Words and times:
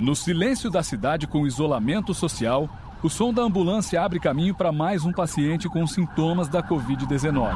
No 0.00 0.16
silêncio 0.16 0.70
da 0.70 0.82
cidade 0.82 1.26
com 1.26 1.46
isolamento 1.46 2.14
social, 2.14 2.70
o 3.02 3.10
som 3.10 3.34
da 3.34 3.42
ambulância 3.42 4.02
abre 4.02 4.18
caminho 4.18 4.54
para 4.54 4.72
mais 4.72 5.04
um 5.04 5.12
paciente 5.12 5.68
com 5.68 5.86
sintomas 5.86 6.48
da 6.48 6.62
Covid-19. 6.62 7.52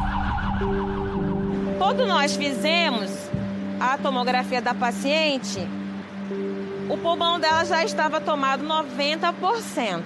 Quando 1.78 2.06
nós 2.06 2.36
fizemos 2.36 3.10
a 3.80 3.96
tomografia 3.96 4.60
da 4.60 4.74
paciente, 4.74 5.66
o 6.90 6.98
pulmão 6.98 7.40
dela 7.40 7.64
já 7.64 7.82
estava 7.82 8.20
tomado 8.20 8.62
90%. 8.62 10.02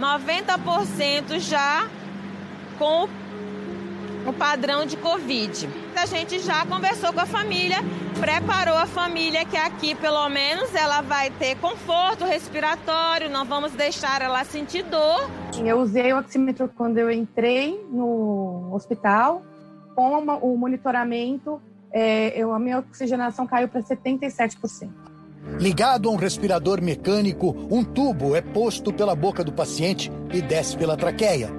90% 0.00 1.38
já 1.38 1.86
com 2.78 3.04
o 3.04 3.08
padrão 4.30 4.84
de 4.84 4.98
Covid. 4.98 5.66
A 5.96 6.04
gente 6.04 6.38
já 6.40 6.66
conversou 6.66 7.10
com 7.14 7.20
a 7.20 7.24
família, 7.24 7.78
preparou 8.20 8.76
a 8.76 8.84
família 8.84 9.46
que 9.46 9.56
aqui, 9.56 9.94
pelo 9.94 10.28
menos, 10.28 10.74
ela 10.74 11.00
vai 11.00 11.30
ter 11.30 11.56
conforto 11.56 12.26
respiratório, 12.26 13.30
não 13.30 13.46
vamos 13.46 13.72
deixar 13.72 14.20
ela 14.20 14.44
sentir 14.44 14.82
dor. 14.82 15.30
Eu 15.64 15.80
usei 15.80 16.12
o 16.12 16.18
oxímetro 16.18 16.70
quando 16.76 16.98
eu 16.98 17.10
entrei 17.10 17.82
no 17.90 18.68
hospital. 18.72 19.42
Com 19.94 20.18
o 20.18 20.56
monitoramento, 20.58 21.60
é, 21.90 22.28
eu, 22.38 22.52
a 22.52 22.58
minha 22.58 22.80
oxigenação 22.80 23.46
caiu 23.46 23.68
para 23.68 23.82
77%. 23.82 24.90
Ligado 25.58 26.08
a 26.08 26.12
um 26.12 26.16
respirador 26.16 26.80
mecânico, 26.80 27.54
um 27.70 27.82
tubo 27.84 28.34
é 28.34 28.40
posto 28.40 28.92
pela 28.92 29.14
boca 29.14 29.42
do 29.42 29.52
paciente 29.52 30.10
e 30.32 30.40
desce 30.40 30.76
pela 30.76 30.96
traqueia. 30.96 31.50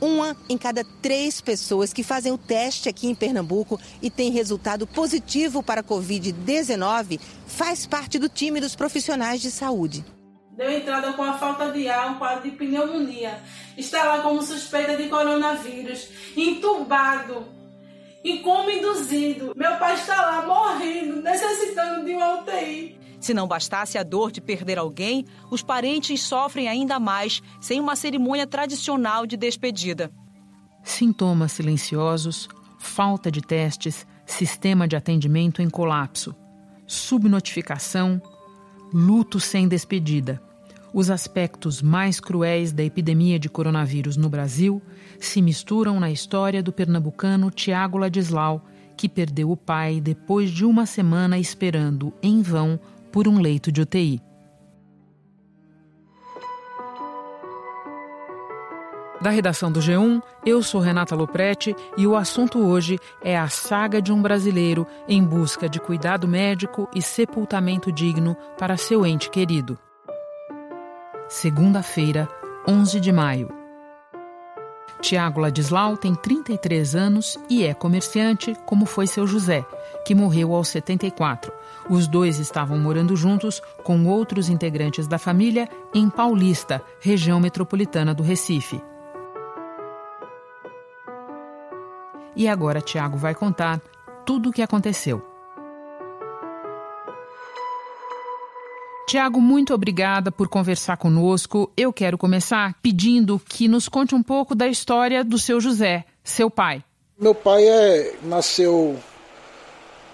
Uma 0.00 0.36
em 0.48 0.56
cada 0.56 0.82
três 1.02 1.40
pessoas 1.40 1.92
que 1.92 2.02
fazem 2.02 2.32
o 2.32 2.38
teste 2.38 2.88
aqui 2.88 3.06
em 3.06 3.14
Pernambuco 3.14 3.78
e 4.00 4.08
tem 4.08 4.30
resultado 4.30 4.86
positivo 4.86 5.62
para 5.62 5.82
a 5.82 5.84
Covid-19 5.84 7.20
faz 7.46 7.86
parte 7.86 8.18
do 8.18 8.28
time 8.28 8.60
dos 8.60 8.74
profissionais 8.74 9.40
de 9.42 9.50
saúde. 9.50 10.04
Deu 10.52 10.70
entrada 10.70 11.12
com 11.12 11.22
a 11.22 11.38
falta 11.38 11.70
de 11.70 11.88
ar, 11.88 12.10
um 12.10 12.18
quadro 12.18 12.42
de 12.42 12.56
pneumonia. 12.56 13.40
Está 13.76 14.04
lá 14.04 14.22
como 14.22 14.42
suspeita 14.42 14.96
de 14.96 15.08
coronavírus, 15.08 16.08
entubado, 16.36 17.46
em 18.22 18.42
coma 18.42 18.70
induzido. 18.70 19.54
Meu 19.56 19.76
pai 19.76 19.94
está 19.94 20.20
lá 20.20 20.46
morrendo, 20.46 21.22
necessitando 21.22 22.04
de 22.04 22.14
uma 22.14 22.40
UTI. 22.40 22.99
Se 23.20 23.34
não 23.34 23.46
bastasse 23.46 23.98
a 23.98 24.02
dor 24.02 24.32
de 24.32 24.40
perder 24.40 24.78
alguém, 24.78 25.26
os 25.50 25.62
parentes 25.62 26.22
sofrem 26.22 26.68
ainda 26.68 26.98
mais 26.98 27.42
sem 27.60 27.78
uma 27.78 27.94
cerimônia 27.94 28.46
tradicional 28.46 29.26
de 29.26 29.36
despedida. 29.36 30.10
Sintomas 30.82 31.52
silenciosos, 31.52 32.48
falta 32.78 33.30
de 33.30 33.42
testes, 33.42 34.06
sistema 34.24 34.88
de 34.88 34.96
atendimento 34.96 35.60
em 35.60 35.68
colapso, 35.68 36.34
subnotificação, 36.86 38.20
luto 38.92 39.38
sem 39.38 39.68
despedida. 39.68 40.42
Os 40.92 41.10
aspectos 41.10 41.80
mais 41.82 42.18
cruéis 42.18 42.72
da 42.72 42.82
epidemia 42.82 43.38
de 43.38 43.48
coronavírus 43.48 44.16
no 44.16 44.28
Brasil 44.28 44.82
se 45.20 45.40
misturam 45.40 46.00
na 46.00 46.10
história 46.10 46.62
do 46.62 46.72
pernambucano 46.72 47.50
Tiago 47.50 47.98
Ladislau, 47.98 48.64
que 48.96 49.08
perdeu 49.08 49.50
o 49.50 49.56
pai 49.56 50.00
depois 50.00 50.50
de 50.50 50.64
uma 50.64 50.86
semana 50.86 51.38
esperando, 51.38 52.12
em 52.20 52.42
vão, 52.42 52.80
por 53.12 53.28
um 53.28 53.38
leito 53.38 53.70
de 53.70 53.80
UTI. 53.80 54.22
Da 59.20 59.28
redação 59.28 59.70
do 59.70 59.80
G1, 59.80 60.22
eu 60.46 60.62
sou 60.62 60.80
Renata 60.80 61.14
Loprete 61.14 61.76
e 61.94 62.06
o 62.06 62.16
assunto 62.16 62.58
hoje 62.58 62.98
é 63.22 63.36
a 63.36 63.48
saga 63.48 64.00
de 64.00 64.10
um 64.10 64.22
brasileiro 64.22 64.86
em 65.06 65.22
busca 65.22 65.68
de 65.68 65.78
cuidado 65.78 66.26
médico 66.26 66.88
e 66.94 67.02
sepultamento 67.02 67.92
digno 67.92 68.34
para 68.58 68.78
seu 68.78 69.04
ente 69.04 69.28
querido. 69.28 69.78
Segunda-feira, 71.28 72.26
11 72.66 72.98
de 72.98 73.12
maio. 73.12 73.60
Tiago 75.02 75.40
Ladislau 75.40 75.96
tem 75.96 76.14
33 76.14 76.94
anos 76.94 77.38
e 77.48 77.64
é 77.64 77.74
comerciante, 77.74 78.54
como 78.66 78.86
foi 78.86 79.06
seu 79.06 79.26
José, 79.26 79.64
que 80.04 80.14
morreu 80.14 80.54
aos 80.54 80.68
74. 80.68 81.52
Os 81.88 82.06
dois 82.06 82.38
estavam 82.38 82.78
morando 82.78 83.16
juntos 83.16 83.60
com 83.82 84.06
outros 84.06 84.48
integrantes 84.48 85.06
da 85.06 85.18
família 85.18 85.68
em 85.94 86.08
Paulista, 86.08 86.82
região 87.00 87.40
metropolitana 87.40 88.14
do 88.14 88.22
Recife. 88.22 88.80
E 92.36 92.48
agora 92.48 92.80
Tiago 92.80 93.18
vai 93.18 93.34
contar 93.34 93.80
tudo 94.24 94.50
o 94.50 94.52
que 94.52 94.62
aconteceu. 94.62 95.30
Tiago, 99.10 99.40
muito 99.40 99.74
obrigada 99.74 100.30
por 100.30 100.48
conversar 100.48 100.96
conosco. 100.96 101.72
Eu 101.76 101.92
quero 101.92 102.16
começar 102.16 102.76
pedindo 102.80 103.40
que 103.40 103.66
nos 103.66 103.88
conte 103.88 104.14
um 104.14 104.22
pouco 104.22 104.54
da 104.54 104.68
história 104.68 105.24
do 105.24 105.36
seu 105.36 105.60
José, 105.60 106.04
seu 106.22 106.48
pai. 106.48 106.84
Meu 107.18 107.34
pai 107.34 107.66
é, 107.66 108.14
nasceu 108.22 108.96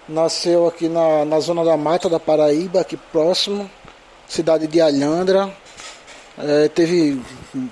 nasceu 0.07 0.67
aqui 0.67 0.87
na, 0.87 1.25
na 1.25 1.39
zona 1.39 1.63
da 1.63 1.75
Mata 1.75 2.09
da 2.09 2.19
Paraíba, 2.19 2.81
aqui 2.81 2.97
próximo, 2.97 3.69
cidade 4.27 4.67
de 4.67 4.79
Alhandra. 4.79 5.51
É, 6.37 6.67
teve 6.69 7.21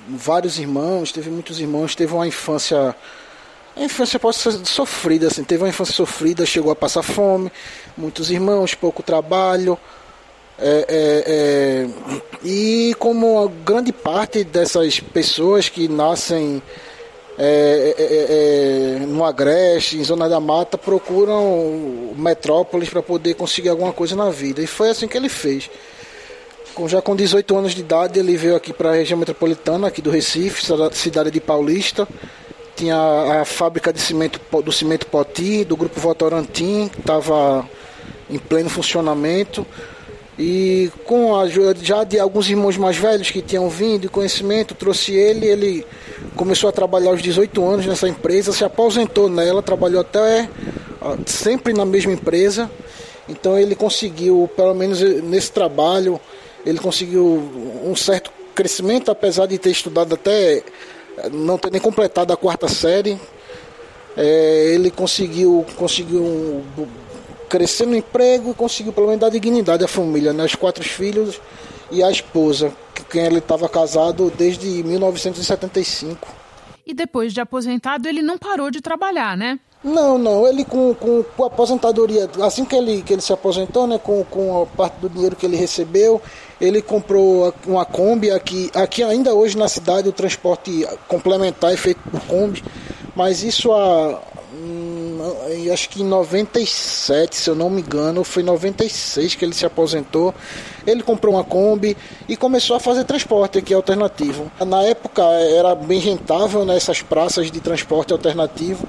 vários 0.10 0.58
irmãos, 0.58 1.12
teve 1.12 1.30
muitos 1.30 1.60
irmãos, 1.60 1.96
teve 1.96 2.14
uma 2.14 2.28
infância 2.28 2.96
a 3.76 3.84
infância 3.84 4.18
pode 4.18 4.38
ser 4.38 4.54
sofrida, 4.66 5.28
assim, 5.28 5.44
teve 5.44 5.62
uma 5.62 5.68
infância 5.68 5.94
sofrida, 5.94 6.46
chegou 6.46 6.72
a 6.72 6.76
passar 6.76 7.04
fome, 7.04 7.52
muitos 7.98 8.32
irmãos, 8.32 8.74
pouco 8.74 9.04
trabalho, 9.04 9.78
é, 10.58 10.86
é, 10.88 11.24
é, 11.28 11.90
e 12.42 12.96
como 12.98 13.50
grande 13.66 13.92
parte 13.92 14.46
dessas 14.46 15.02
pessoas 15.02 15.68
que 15.68 15.90
nascem 15.90 16.64
é, 17.38 17.96
é, 17.98 19.04
é, 19.04 19.06
no 19.06 19.24
Agreste, 19.26 19.98
em 19.98 20.04
Zona 20.04 20.30
da 20.30 20.40
Mata, 20.40 20.78
procuram 20.78 22.14
metrópoles 22.16 22.90
para 22.90 23.02
poder 23.02 23.34
conseguir 23.34 23.70
alguma 23.70 23.92
coisa 23.92 24.16
na 24.16 24.30
vida. 24.30 24.62
E 24.62 24.68
foi 24.68 24.90
assim 24.90 25.08
que 25.08 25.18
ele 25.18 25.30
fez. 25.30 25.70
Com, 26.74 26.88
já 26.88 27.02
com 27.02 27.16
18 27.16 27.56
anos 27.56 27.74
de 27.74 27.82
idade, 27.82 28.20
ele 28.20 28.36
veio 28.38 28.56
aqui 28.56 28.74
para 28.74 28.90
a 28.90 28.94
região 28.94 29.18
metropolitana, 29.18 29.88
aqui 29.88 30.02
do 30.02 30.10
Recife, 30.10 30.64
cidade 30.94 31.32
de 31.32 31.42
Paulista. 31.42 32.08
Tinha 32.76 32.96
a, 32.96 33.42
a 33.42 33.46
fábrica 33.46 33.92
de 33.92 34.00
cimento, 34.00 34.40
do 34.62 34.72
Cimento 34.72 35.06
Poti, 35.08 35.64
do 35.64 35.78
Grupo 35.78 36.00
Votorantim, 36.00 36.90
que 36.90 37.00
estava 37.00 37.68
em 38.30 38.38
pleno 38.38 38.70
funcionamento 38.70 39.66
e 40.38 40.92
com 41.06 41.36
a 41.36 41.44
ajuda 41.44 41.76
já 41.82 42.04
de 42.04 42.20
alguns 42.20 42.50
irmãos 42.50 42.76
mais 42.78 42.98
velhos 42.98 43.32
que 43.32 43.42
tinham 43.42 43.70
vindo 43.70 44.06
e 44.06 44.10
conhecimento, 44.10 44.76
trouxe 44.76 45.14
ele, 45.14 45.46
ele 45.46 45.86
começou 46.36 46.70
a 46.70 46.74
trabalhar 46.74 47.12
aos 47.12 47.22
18 47.22 47.66
anos 47.66 47.86
nessa 47.86 48.08
empresa, 48.08 48.52
se 48.52 48.64
aposentou 48.64 49.30
nela, 49.30 49.62
trabalhou 49.62 50.02
até 50.02 50.50
sempre 51.26 51.74
na 51.74 51.86
mesma 51.86 52.12
empresa. 52.12 52.70
Então 53.30 53.58
ele 53.58 53.76
conseguiu, 53.76 54.50
pelo 54.56 54.74
menos 54.74 55.02
nesse 55.02 55.52
trabalho, 55.52 56.20
ele 56.66 56.80
conseguiu 56.80 57.24
um 57.84 57.96
certo 57.96 58.32
crescimento, 58.54 59.10
apesar 59.10 59.46
de 59.46 59.58
ter 59.58 59.72
estudado 59.72 60.16
até 60.16 60.64
não 61.32 61.58
ter 61.58 61.72
nem 61.72 61.82
completado 61.82 62.34
a 62.34 62.38
quarta 62.38 62.68
série. 62.68 63.20
É, 64.18 64.72
ele 64.74 64.92
conseguiu, 64.92 65.66
conseguiu 65.76 66.64
crescer 67.56 67.86
no 67.86 67.96
emprego 67.96 68.52
e 68.52 68.54
conseguiu 68.54 68.92
pelo 68.92 69.08
menos 69.08 69.22
dar 69.22 69.30
dignidade 69.30 69.84
à 69.84 69.88
família, 69.88 70.34
né? 70.34 70.44
Os 70.44 70.56
quatro 70.56 70.84
filhos 70.84 71.40
e 71.90 72.04
a 72.04 72.12
esposa, 72.12 72.74
com 72.98 73.04
quem 73.06 73.26
ele 73.26 73.38
estava 73.38 73.70
casado 73.70 74.30
desde 74.38 74.68
1975. 74.84 76.28
E 76.86 76.94
depois 76.94 77.34
de 77.34 77.40
aposentado, 77.40 78.10
ele 78.10 78.22
não 78.22 78.38
parou 78.38 78.70
de 78.70 78.82
trabalhar, 78.82 79.38
né? 79.38 79.58
Não, 79.82 80.18
não. 80.18 80.46
Ele 80.46 80.66
com, 80.66 80.94
com, 80.94 81.24
com, 81.24 81.44
a 81.46 81.48
aposentadoria, 81.48 82.30
assim 82.44 82.66
que 82.66 82.76
ele, 82.76 83.02
que 83.02 83.14
ele 83.14 83.22
se 83.22 83.32
aposentou, 83.32 83.88
né, 83.88 83.98
com, 83.98 84.24
com 84.26 84.64
a 84.64 84.66
parte 84.66 84.96
do 85.00 85.10
dinheiro 85.10 85.36
que 85.36 85.46
ele 85.46 85.56
recebeu, 85.56 86.22
ele 86.60 86.82
comprou 86.82 87.54
uma 87.66 87.86
Kombi 87.86 88.32
aqui, 88.32 88.70
aqui 88.74 89.02
ainda 89.02 89.34
hoje 89.34 89.58
na 89.58 89.70
cidade 89.70 90.10
o 90.10 90.12
transporte 90.12 90.86
complementar 91.08 91.72
é 91.72 91.78
feito 91.78 92.02
por 92.10 92.20
Kombi, 92.22 92.64
mas 93.16 93.44
isso 93.44 93.72
há 93.72 94.22
acho 95.74 95.90
que 95.90 96.02
em 96.02 96.06
97, 96.06 97.36
se 97.36 97.50
eu 97.50 97.56
não 97.56 97.70
me 97.70 97.82
engano, 97.82 98.24
foi 98.24 98.44
em 98.44 98.46
96 98.46 99.36
que 99.36 99.46
ele 99.46 99.54
se 99.54 99.66
aposentou. 99.66 100.34
Ele 100.86 101.04
comprou 101.04 101.34
uma 101.34 101.44
Kombi 101.44 101.98
e 102.28 102.38
começou 102.38 102.76
a 102.76 102.80
fazer 102.80 103.04
transporte 103.04 103.58
aqui 103.58 103.74
alternativo. 103.74 104.52
Na 104.66 104.84
época 104.84 105.24
era 105.24 105.76
bem 105.76 106.00
rentável 106.00 106.66
nessas 106.66 107.00
né, 107.02 107.06
praças 107.08 107.52
de 107.52 107.60
transporte 107.60 108.14
alternativo. 108.14 108.88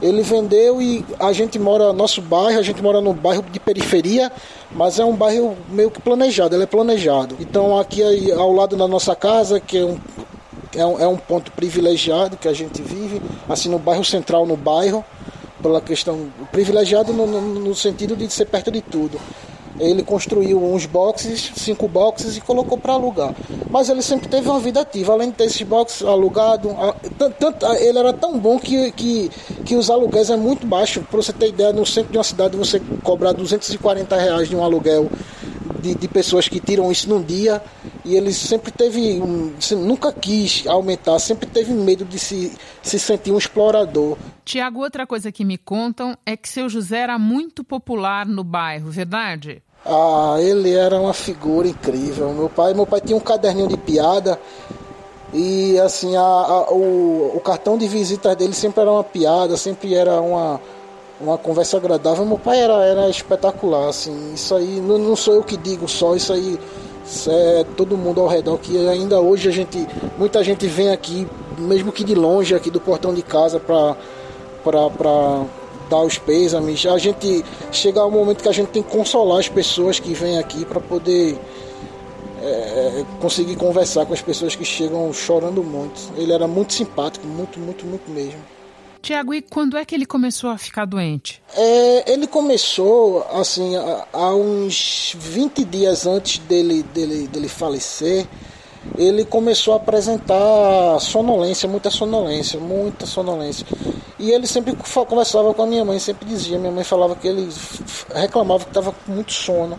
Ele 0.00 0.22
vendeu 0.22 0.82
e 0.82 1.04
a 1.18 1.32
gente 1.32 1.58
mora, 1.60 1.92
nosso 1.92 2.20
bairro, 2.20 2.58
a 2.58 2.62
gente 2.62 2.82
mora 2.82 3.00
num 3.00 3.12
bairro 3.12 3.44
de 3.52 3.60
periferia, 3.60 4.32
mas 4.72 4.98
é 4.98 5.04
um 5.04 5.14
bairro 5.14 5.56
meio 5.68 5.92
que 5.92 6.02
planejado, 6.02 6.56
ele 6.56 6.64
é 6.64 6.66
planejado. 6.66 7.36
Então 7.38 7.78
aqui 7.78 8.02
ao 8.32 8.52
lado 8.52 8.76
da 8.76 8.88
nossa 8.88 9.14
casa, 9.14 9.60
que 9.60 9.78
é 9.78 9.84
um, 9.84 9.98
é 10.74 10.84
um, 10.84 11.00
é 11.00 11.06
um 11.06 11.16
ponto 11.16 11.52
privilegiado 11.52 12.36
que 12.36 12.48
a 12.48 12.52
gente 12.52 12.82
vive, 12.82 13.22
assim 13.48 13.68
no 13.68 13.78
bairro 13.78 14.04
central, 14.04 14.44
no 14.44 14.56
bairro, 14.56 15.04
pela 15.62 15.80
questão 15.80 16.28
privilegiado 16.50 17.12
no, 17.12 17.26
no, 17.26 17.40
no, 17.40 17.74
sentido 17.74 18.16
de 18.16 18.28
ser 18.30 18.46
perto 18.46 18.70
de 18.70 18.80
tudo. 18.82 19.18
ele 19.78 20.02
construiu 20.02 20.62
uns 20.62 20.84
boxes, 20.84 21.52
cinco 21.56 21.88
boxes 21.88 22.36
e 22.36 22.40
colocou 22.40 22.76
para 22.76 22.92
alugar. 22.92 23.34
Mas 23.70 23.88
ele 23.88 24.02
sempre 24.02 24.28
teve 24.28 24.48
uma 24.48 24.60
vida 24.60 24.80
ativa, 24.80 25.12
além 25.12 25.30
de 25.30 25.36
ter 25.36 25.44
esses 25.44 25.62
boxes 25.62 26.06
alugados, 26.06 26.70
ele 27.80 27.98
era 27.98 28.12
tão 28.12 28.38
bom 28.38 28.58
que, 28.58 28.92
que, 28.92 29.30
que 29.64 29.76
os 29.76 29.88
aluguéis 29.88 30.28
é 30.28 30.36
muito 30.36 30.66
baixo. 30.66 31.02
Para 31.02 31.16
você 31.22 31.32
ter 31.32 31.48
ideia, 31.48 31.72
no 31.72 31.86
centro 31.86 32.12
de 32.12 32.18
uma 32.18 32.24
cidade 32.24 32.56
você 32.56 32.80
cobrar 33.02 33.32
240 33.32 34.16
reais 34.16 34.48
de 34.48 34.56
um 34.56 34.62
aluguel 34.62 35.08
de, 35.82 35.94
de, 35.94 36.08
pessoas 36.08 36.48
que 36.48 36.60
tiram 36.60 36.90
isso 36.90 37.08
num 37.08 37.22
dia 37.22 37.60
e 38.04 38.14
ele 38.14 38.32
sempre 38.32 38.70
teve 38.70 39.20
um, 39.20 39.52
nunca 39.78 40.12
quis 40.12 40.66
aumentar, 40.66 41.18
sempre 41.18 41.46
teve 41.46 41.72
medo 41.72 42.04
de 42.04 42.18
se, 42.18 42.52
se 42.82 42.98
sentir 42.98 43.32
um 43.32 43.38
explorador. 43.38 44.16
Tiago, 44.44 44.80
outra 44.80 45.06
coisa 45.06 45.32
que 45.32 45.44
me 45.44 45.58
contam 45.58 46.16
é 46.24 46.36
que 46.36 46.48
seu 46.48 46.68
José 46.68 46.98
era 46.98 47.18
muito 47.18 47.64
popular 47.64 48.26
no 48.26 48.44
bairro, 48.44 48.90
verdade? 48.90 49.62
Ah, 49.84 50.36
ele 50.38 50.72
era 50.72 50.98
uma 51.00 51.12
figura 51.12 51.66
incrível. 51.66 52.32
Meu 52.32 52.48
pai, 52.48 52.72
meu 52.72 52.86
pai 52.86 53.00
tinha 53.00 53.16
um 53.16 53.20
caderninho 53.20 53.68
de 53.68 53.76
piada 53.76 54.38
e 55.32 55.78
assim 55.80 56.14
a, 56.14 56.20
a, 56.20 56.72
o, 56.72 57.36
o 57.36 57.40
cartão 57.40 57.76
de 57.76 57.88
visitas 57.88 58.36
dele 58.36 58.52
sempre 58.52 58.82
era 58.82 58.92
uma 58.92 59.02
piada, 59.02 59.56
sempre 59.56 59.94
era 59.94 60.20
uma 60.20 60.60
uma 61.22 61.38
conversa 61.38 61.76
agradável. 61.76 62.24
Meu 62.24 62.38
pai 62.38 62.60
era, 62.60 62.84
era 62.84 63.08
espetacular, 63.08 63.88
assim. 63.88 64.34
Isso 64.34 64.54
aí 64.54 64.80
não, 64.80 64.98
não 64.98 65.16
sou 65.16 65.34
eu 65.34 65.42
que 65.42 65.56
digo 65.56 65.88
só, 65.88 66.14
isso 66.14 66.32
aí 66.32 66.58
isso 67.04 67.30
é 67.30 67.64
todo 67.76 67.96
mundo 67.96 68.20
ao 68.20 68.28
redor 68.28 68.56
que 68.58 68.76
ainda 68.88 69.20
hoje 69.20 69.48
a 69.48 69.52
gente, 69.52 69.86
muita 70.16 70.42
gente 70.44 70.66
vem 70.66 70.90
aqui, 70.90 71.26
mesmo 71.58 71.90
que 71.90 72.04
de 72.04 72.14
longe, 72.14 72.54
aqui 72.54 72.70
do 72.70 72.80
portão 72.80 73.12
de 73.12 73.22
casa 73.22 73.58
para 73.58 73.96
para 74.64 75.44
dar 75.90 76.02
os 76.02 76.16
pêsames. 76.18 76.86
A 76.86 76.96
gente 76.98 77.44
chega 77.72 78.00
ao 78.00 78.10
momento 78.10 78.42
que 78.42 78.48
a 78.48 78.52
gente 78.52 78.68
tem 78.68 78.82
que 78.82 78.90
consolar 78.90 79.40
as 79.40 79.48
pessoas 79.48 79.98
que 79.98 80.14
vêm 80.14 80.38
aqui 80.38 80.64
para 80.64 80.80
poder 80.80 81.36
é, 82.40 83.04
conseguir 83.20 83.56
conversar 83.56 84.06
com 84.06 84.14
as 84.14 84.22
pessoas 84.22 84.54
que 84.54 84.64
chegam 84.64 85.12
chorando 85.12 85.62
muito. 85.64 86.00
Ele 86.16 86.32
era 86.32 86.46
muito 86.46 86.72
simpático, 86.72 87.26
muito, 87.26 87.58
muito, 87.58 87.84
muito 87.84 88.08
mesmo. 88.10 88.40
Tiago, 89.02 89.34
e 89.34 89.42
quando 89.42 89.76
é 89.76 89.84
que 89.84 89.94
ele 89.94 90.06
começou 90.06 90.48
a 90.48 90.56
ficar 90.56 90.84
doente? 90.84 91.42
É, 91.56 92.12
ele 92.12 92.26
começou, 92.26 93.26
assim, 93.32 93.74
há 94.12 94.34
uns 94.34 95.14
20 95.18 95.64
dias 95.64 96.06
antes 96.06 96.38
dele, 96.38 96.84
dele, 96.84 97.26
dele 97.26 97.48
falecer, 97.48 98.26
ele 98.96 99.24
começou 99.24 99.74
a 99.74 99.76
apresentar 99.76 101.00
sonolência, 101.00 101.68
muita 101.68 101.90
sonolência, 101.90 102.60
muita 102.60 103.04
sonolência. 103.04 103.66
E 104.18 104.30
ele 104.30 104.46
sempre 104.46 104.76
conversava 105.08 105.52
com 105.52 105.62
a 105.62 105.66
minha 105.66 105.84
mãe, 105.84 105.98
sempre 105.98 106.24
dizia, 106.24 106.58
minha 106.58 106.72
mãe 106.72 106.84
falava 106.84 107.16
que 107.16 107.26
ele 107.26 107.48
reclamava 108.14 108.64
que 108.64 108.70
estava 108.70 108.92
com 108.92 109.12
muito 109.12 109.32
sono. 109.32 109.78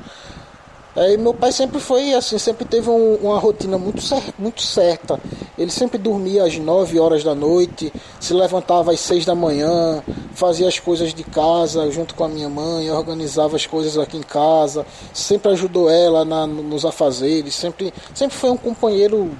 Aí 0.95 1.17
meu 1.17 1.33
pai 1.33 1.51
sempre 1.51 1.79
foi 1.79 2.13
assim, 2.13 2.37
sempre 2.37 2.65
teve 2.65 2.89
um, 2.89 3.15
uma 3.15 3.39
rotina 3.39 3.77
muito, 3.77 4.01
muito 4.37 4.61
certa. 4.61 5.19
Ele 5.57 5.69
sempre 5.69 5.97
dormia 5.97 6.45
às 6.45 6.57
9 6.57 6.99
horas 6.99 7.23
da 7.23 7.35
noite, 7.35 7.93
se 8.19 8.33
levantava 8.33 8.91
às 8.91 8.99
6 8.99 9.25
da 9.25 9.35
manhã, 9.35 10.03
fazia 10.33 10.67
as 10.67 10.79
coisas 10.79 11.13
de 11.13 11.23
casa 11.23 11.91
junto 11.91 12.15
com 12.15 12.23
a 12.23 12.27
minha 12.27 12.49
mãe, 12.49 12.89
organizava 12.89 13.55
as 13.55 13.65
coisas 13.65 13.97
aqui 13.97 14.17
em 14.17 14.23
casa, 14.23 14.85
sempre 15.13 15.51
ajudou 15.51 15.89
ela 15.89 16.25
na, 16.25 16.47
nos 16.47 16.85
afazeres, 16.85 17.53
sempre, 17.53 17.93
sempre 18.13 18.35
foi 18.35 18.49
um 18.49 18.57
companheiro 18.57 19.31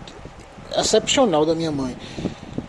excepcional 0.77 1.45
da 1.45 1.55
minha 1.55 1.71
mãe. 1.71 1.97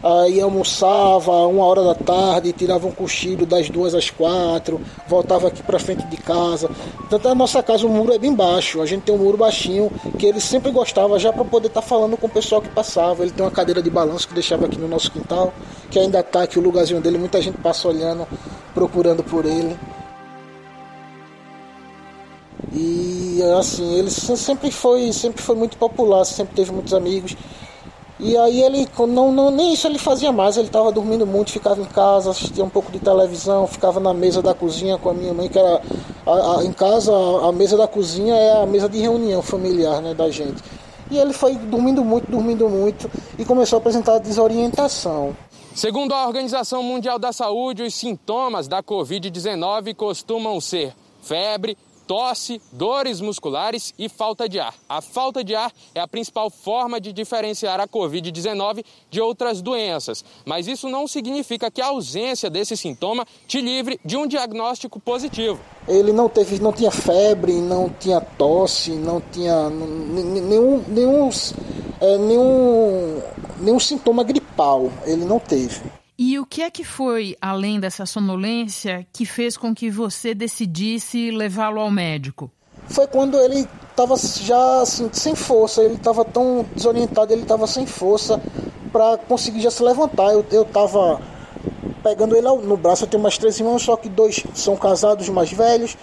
Aí 0.04 0.38
almoçava 0.38 1.32
uma 1.46 1.64
hora 1.64 1.82
da 1.82 1.94
tarde, 1.94 2.52
tirava 2.52 2.86
um 2.86 2.90
cochilo 2.90 3.46
das 3.46 3.70
duas 3.70 3.94
às 3.94 4.10
quatro, 4.10 4.78
voltava 5.08 5.48
aqui 5.48 5.62
para 5.62 5.78
frente 5.78 6.04
de 6.08 6.18
casa. 6.18 6.70
Tanto 7.08 7.26
a 7.26 7.34
nossa 7.34 7.62
casa 7.62 7.86
o 7.86 7.88
muro 7.88 8.12
é 8.12 8.18
bem 8.18 8.34
baixo, 8.34 8.82
a 8.82 8.86
gente 8.86 9.04
tem 9.04 9.14
um 9.14 9.18
muro 9.18 9.38
baixinho 9.38 9.90
que 10.18 10.26
ele 10.26 10.40
sempre 10.40 10.70
gostava 10.70 11.18
já 11.18 11.32
para 11.32 11.42
poder 11.46 11.68
estar 11.68 11.80
tá 11.80 11.86
falando 11.86 12.18
com 12.18 12.26
o 12.26 12.30
pessoal 12.30 12.60
que 12.60 12.68
passava. 12.68 13.22
Ele 13.22 13.32
tem 13.32 13.46
uma 13.46 13.50
cadeira 13.50 13.80
de 13.80 13.88
balanço 13.88 14.28
que 14.28 14.34
deixava 14.34 14.66
aqui 14.66 14.76
no 14.76 14.86
nosso 14.86 15.10
quintal, 15.10 15.54
que 15.90 15.98
ainda 15.98 16.20
está 16.20 16.42
aqui 16.42 16.58
o 16.58 16.62
lugarzinho 16.62 17.00
dele, 17.00 17.16
muita 17.16 17.40
gente 17.40 17.56
passa 17.56 17.88
olhando, 17.88 18.28
procurando 18.74 19.24
por 19.24 19.46
ele. 19.46 19.74
E 22.74 23.40
assim, 23.58 23.98
ele 23.98 24.10
sempre 24.10 24.70
foi, 24.70 25.10
sempre 25.14 25.40
foi 25.40 25.56
muito 25.56 25.78
popular, 25.78 26.26
sempre 26.26 26.54
teve 26.56 26.72
muitos 26.72 26.92
amigos. 26.92 27.34
E 28.19 28.37
aí 28.37 28.62
ele, 28.62 28.88
não, 29.08 29.32
não, 29.32 29.50
nem 29.50 29.72
isso 29.72 29.88
ele 29.88 29.99
fazia 29.99 30.31
mais, 30.31 30.56
ele 30.56 30.69
estava 30.69 30.93
dormindo 30.93 31.26
muito, 31.26 31.50
ficava 31.50 31.81
em 31.81 31.84
casa, 31.84 32.31
assistia 32.31 32.64
um 32.64 32.69
pouco 32.69 32.93
de 32.93 33.00
televisão, 33.00 33.66
ficava 33.66 33.99
na 33.99 34.14
mesa 34.14 34.40
da 34.40 34.55
cozinha 34.55 34.96
com 34.96 35.11
a 35.11 35.14
minha 35.14 35.34
mãe, 35.34 35.49
que 35.49 35.58
era 35.58 35.82
a, 36.25 36.58
a, 36.58 36.64
em 36.64 36.72
casa 36.72 37.12
a, 37.12 37.49
a 37.49 37.52
mesa 37.52 37.76
da 37.76 37.88
cozinha 37.88 38.34
é 38.34 38.62
a 38.62 38.66
mesa 38.66 38.88
de 38.88 38.99
reunião 38.99 39.43
familiar 39.43 40.00
né, 40.00 40.14
da 40.14 40.31
gente. 40.31 40.62
E 41.11 41.19
ele 41.19 41.32
foi 41.32 41.56
dormindo 41.56 42.05
muito, 42.05 42.31
dormindo 42.31 42.69
muito 42.69 43.11
e 43.37 43.44
começou 43.44 43.78
a 43.78 43.81
apresentar 43.81 44.19
desorientação. 44.19 45.37
Segundo 45.75 46.12
a 46.12 46.25
Organização 46.25 46.84
Mundial 46.84 47.19
da 47.19 47.32
Saúde, 47.32 47.82
os 47.82 47.94
sintomas 47.94 48.69
da 48.69 48.81
Covid-19 48.81 49.93
costumam 49.96 50.60
ser 50.60 50.94
febre, 51.20 51.76
tosse, 52.06 52.60
dores 52.72 53.20
musculares 53.20 53.94
e 53.98 54.08
falta 54.08 54.48
de 54.48 54.58
ar. 54.58 54.74
A 54.88 55.00
falta 55.00 55.42
de 55.42 55.54
ar 55.54 55.72
é 55.94 56.00
a 56.00 56.08
principal 56.08 56.50
forma 56.50 57.00
de 57.00 57.12
diferenciar 57.12 57.80
a 57.80 57.88
Covid-19 57.88 58.84
de 59.10 59.20
outras 59.20 59.62
doenças, 59.62 60.24
mas 60.44 60.66
isso 60.66 60.88
não 60.88 61.06
significa 61.06 61.70
que 61.70 61.80
a 61.80 61.86
ausência 61.86 62.50
desse 62.50 62.76
sintoma 62.76 63.26
te 63.46 63.60
livre 63.60 63.98
de 64.04 64.16
um 64.16 64.26
diagnóstico 64.26 65.00
positivo. 65.00 65.60
Ele 65.86 66.12
não 66.12 66.28
teve, 66.28 66.58
não 66.60 66.72
tinha 66.72 66.90
febre, 66.90 67.52
não 67.60 67.90
tinha 67.90 68.20
tosse, 68.20 68.92
não 68.92 69.20
tinha 69.20 69.68
nenhum, 69.68 70.82
nenhum, 70.88 71.30
é, 72.00 72.18
nenhum, 72.18 73.22
nenhum 73.60 73.78
sintoma 73.78 74.24
gripal. 74.24 74.90
Ele 75.04 75.24
não 75.24 75.38
teve. 75.38 75.82
E 76.16 76.38
o 76.38 76.46
que 76.46 76.62
é 76.62 76.70
que 76.70 76.84
foi, 76.84 77.37
além 77.40 77.81
dessa 77.81 78.06
sonolência, 78.06 79.05
que 79.12 79.26
fez 79.26 79.56
com 79.56 79.75
que 79.75 79.90
você 79.90 80.32
decidisse 80.32 81.32
levá-lo 81.32 81.81
ao 81.81 81.90
médico? 81.90 82.50
Foi 82.87 83.06
quando 83.08 83.37
ele 83.38 83.66
estava 83.90 84.14
já 84.16 84.82
assim, 84.82 85.08
sem 85.12 85.34
força, 85.34 85.82
ele 85.82 85.94
estava 85.94 86.25
tão 86.25 86.64
desorientado, 86.75 87.32
ele 87.32 87.43
estava 87.43 87.66
sem 87.66 87.84
força 87.84 88.40
para 88.93 89.19
conseguir 89.19 89.61
já 89.61 89.72
se 89.72 89.82
levantar. 89.82 90.32
Eu 90.32 90.62
estava 90.62 91.20
pegando 92.02 92.37
ele 92.37 92.46
no 92.46 92.76
braço, 92.76 93.05
eu 93.05 93.08
tenho 93.08 93.22
mais 93.22 93.37
três 93.37 93.58
irmãos, 93.58 93.82
só 93.82 93.96
que 93.96 94.08
dois 94.08 94.44
são 94.55 94.76
casados 94.76 95.28
mais 95.31 95.50
velhos, 95.50 95.96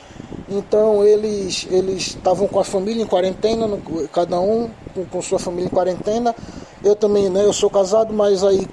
então 0.49 1.05
eles 1.05 1.67
eles 1.69 2.07
estavam 2.07 2.47
com 2.47 2.59
a 2.59 2.63
família 2.65 3.03
em 3.03 3.07
quarentena, 3.07 3.69
cada 4.11 4.39
um 4.41 4.69
com, 4.93 5.05
com 5.05 5.21
sua 5.21 5.39
família 5.39 5.67
em 5.67 5.69
quarentena. 5.69 6.35
Eu 6.83 6.95
também, 6.95 7.29
né, 7.29 7.45
eu 7.45 7.53
sou 7.53 7.69
casado, 7.69 8.11
mas 8.13 8.43
aí 8.43 8.67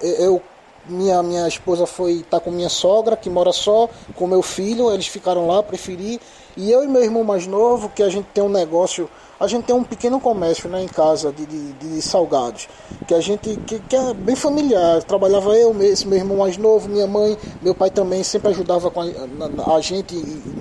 eu 0.00 0.40
minha, 0.86 1.22
minha 1.22 1.48
esposa 1.48 1.86
foi 1.86 2.14
estar 2.14 2.38
tá 2.38 2.40
com 2.40 2.50
minha 2.50 2.68
sogra, 2.68 3.16
que 3.16 3.30
mora 3.30 3.52
só, 3.52 3.88
com 4.14 4.26
meu 4.26 4.42
filho, 4.42 4.92
eles 4.92 5.06
ficaram 5.06 5.46
lá, 5.46 5.62
preferi. 5.62 6.20
E 6.56 6.70
eu 6.70 6.84
e 6.84 6.88
meu 6.88 7.02
irmão 7.02 7.24
mais 7.24 7.46
novo, 7.46 7.88
que 7.88 8.02
a 8.02 8.08
gente 8.08 8.26
tem 8.32 8.44
um 8.44 8.48
negócio 8.48 9.08
a 9.38 9.46
gente 9.46 9.64
tem 9.64 9.74
um 9.74 9.82
pequeno 9.82 10.20
comércio 10.20 10.68
né, 10.68 10.82
em 10.82 10.88
casa 10.88 11.32
de, 11.32 11.44
de, 11.46 11.72
de 11.72 12.02
salgados, 12.02 12.68
que 13.06 13.14
a 13.14 13.20
gente 13.20 13.56
que, 13.66 13.78
que, 13.78 13.96
é 13.96 14.14
bem 14.14 14.36
familiar. 14.36 15.02
Trabalhava 15.02 15.56
eu, 15.56 15.74
esse 15.82 16.06
meu 16.06 16.18
irmão 16.18 16.38
mais 16.38 16.56
novo, 16.56 16.88
minha 16.88 17.06
mãe, 17.06 17.36
meu 17.62 17.74
pai 17.74 17.90
também 17.90 18.22
sempre 18.22 18.50
ajudava 18.50 18.90
com 18.90 19.00
a, 19.00 19.74
a 19.76 19.80
gente 19.80 20.14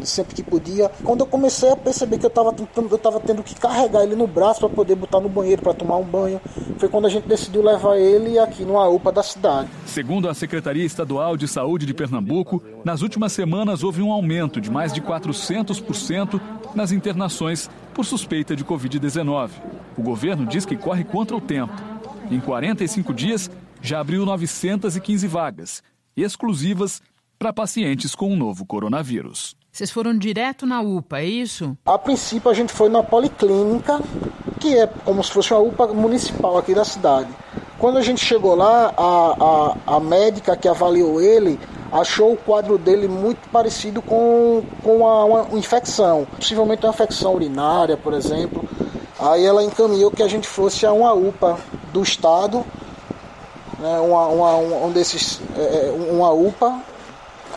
sempre 0.04 0.36
que 0.36 0.44
podia. 0.44 0.90
Quando 1.04 1.22
eu 1.22 1.26
comecei 1.26 1.70
a 1.72 1.76
perceber 1.76 2.18
que 2.18 2.26
eu 2.26 2.30
estava 2.30 2.54
eu 2.76 2.98
tava 2.98 3.20
tendo 3.20 3.44
que 3.44 3.56
carregar 3.56 4.04
ele 4.04 4.16
no 4.16 4.28
braço 4.28 4.60
para 4.60 4.70
poder 4.70 4.96
botar 4.96 5.20
no 5.20 5.30
banheiro 5.30 5.62
para 5.62 5.74
tomar 5.74 5.98
um 5.98 6.04
banho, 6.04 6.42
foi 6.78 6.90
quando 6.90 7.06
a 7.06 7.10
gente 7.10 7.28
decidiu 7.28 7.62
levar 7.62 7.98
ele 7.98 8.40
aqui 8.40 8.66
numa 8.66 8.88
UPA 8.88 9.12
da 9.12 9.24
cidade. 9.24 9.70
Segundo 9.86 10.30
a 10.30 10.34
Secretaria 10.34 10.86
Estadual 10.86 11.38
de 11.38 11.48
Saúde 11.48 11.86
de 11.86 11.94
Pernambuco, 11.94 12.62
nas 12.84 13.02
últimas 13.02 13.32
semanas 13.32 13.84
houve 13.84 14.02
um 14.02 14.12
aumento 14.12 14.60
de 14.60 14.70
mais 14.70 14.92
de 14.92 15.02
400% 15.02 16.40
nas 16.76 16.92
internações 16.92 17.70
por 17.94 18.06
suspeita 18.06 18.56
de 18.56 18.66
Covid-19. 18.66 19.52
O 19.98 20.02
governo 20.02 20.46
diz 20.46 20.66
que 20.66 20.76
corre 20.76 21.04
contra 21.04 21.38
o 21.38 21.42
tempo. 21.42 21.74
Em 22.30 22.40
45 22.40 23.14
dias, 23.14 23.50
já 23.82 24.00
abriu 24.00 24.26
915 24.26 25.28
vagas, 25.28 25.84
exclusivas 26.16 27.02
para 27.38 27.54
pacientes 27.54 28.16
com 28.16 28.32
o 28.32 28.36
novo 28.36 28.66
coronavírus. 28.66 29.56
Vocês 29.72 29.92
foram 29.92 30.18
direto 30.18 30.66
na 30.66 30.82
UPA, 30.82 31.20
é 31.20 31.26
isso? 31.26 31.78
A 31.86 31.98
princípio, 31.98 32.50
a 32.50 32.54
gente 32.54 32.72
foi 32.72 32.90
na 32.90 33.04
Policlínica, 33.04 34.00
que 34.60 34.78
é 34.78 34.88
como 34.88 35.24
se 35.24 35.32
fosse 35.32 35.52
uma 35.54 35.62
UPA 35.62 35.88
municipal 35.88 36.58
aqui 36.58 36.74
da 36.74 36.86
cidade. 36.86 37.30
Quando 37.80 37.98
a 37.98 38.02
gente 38.02 38.24
chegou 38.24 38.56
lá, 38.56 38.94
a, 38.96 39.76
a, 39.92 39.96
a 39.98 40.00
médica 40.00 40.56
que 40.56 40.68
avaliou 40.68 41.20
ele 41.20 41.60
achou 41.94 42.34
o 42.34 42.38
quadro 42.38 42.78
dele 42.80 43.08
muito 43.08 43.48
parecido 43.50 44.02
com, 44.02 44.64
com 44.82 44.98
uma, 44.98 45.24
uma 45.26 45.60
infecção, 45.60 46.26
possivelmente 46.36 46.84
uma 46.84 46.92
infecção 46.92 47.36
urinária, 47.36 47.96
por 47.96 48.14
exemplo. 48.14 48.68
Aí 49.20 49.46
ela 49.46 49.64
encaminhou 49.64 50.10
que 50.10 50.24
a 50.24 50.28
gente 50.28 50.48
fosse 50.48 50.88
a 50.88 50.92
uma 50.92 51.14
UPA 51.14 51.58
do 51.94 52.02
estado, 52.02 52.66
né, 53.78 54.00
uma, 54.00 54.26
uma, 54.28 54.56
um 54.88 54.92
desses, 54.92 55.40
é, 55.56 55.62
é, 55.62 56.12
uma 56.12 56.32
UPA, 56.32 56.82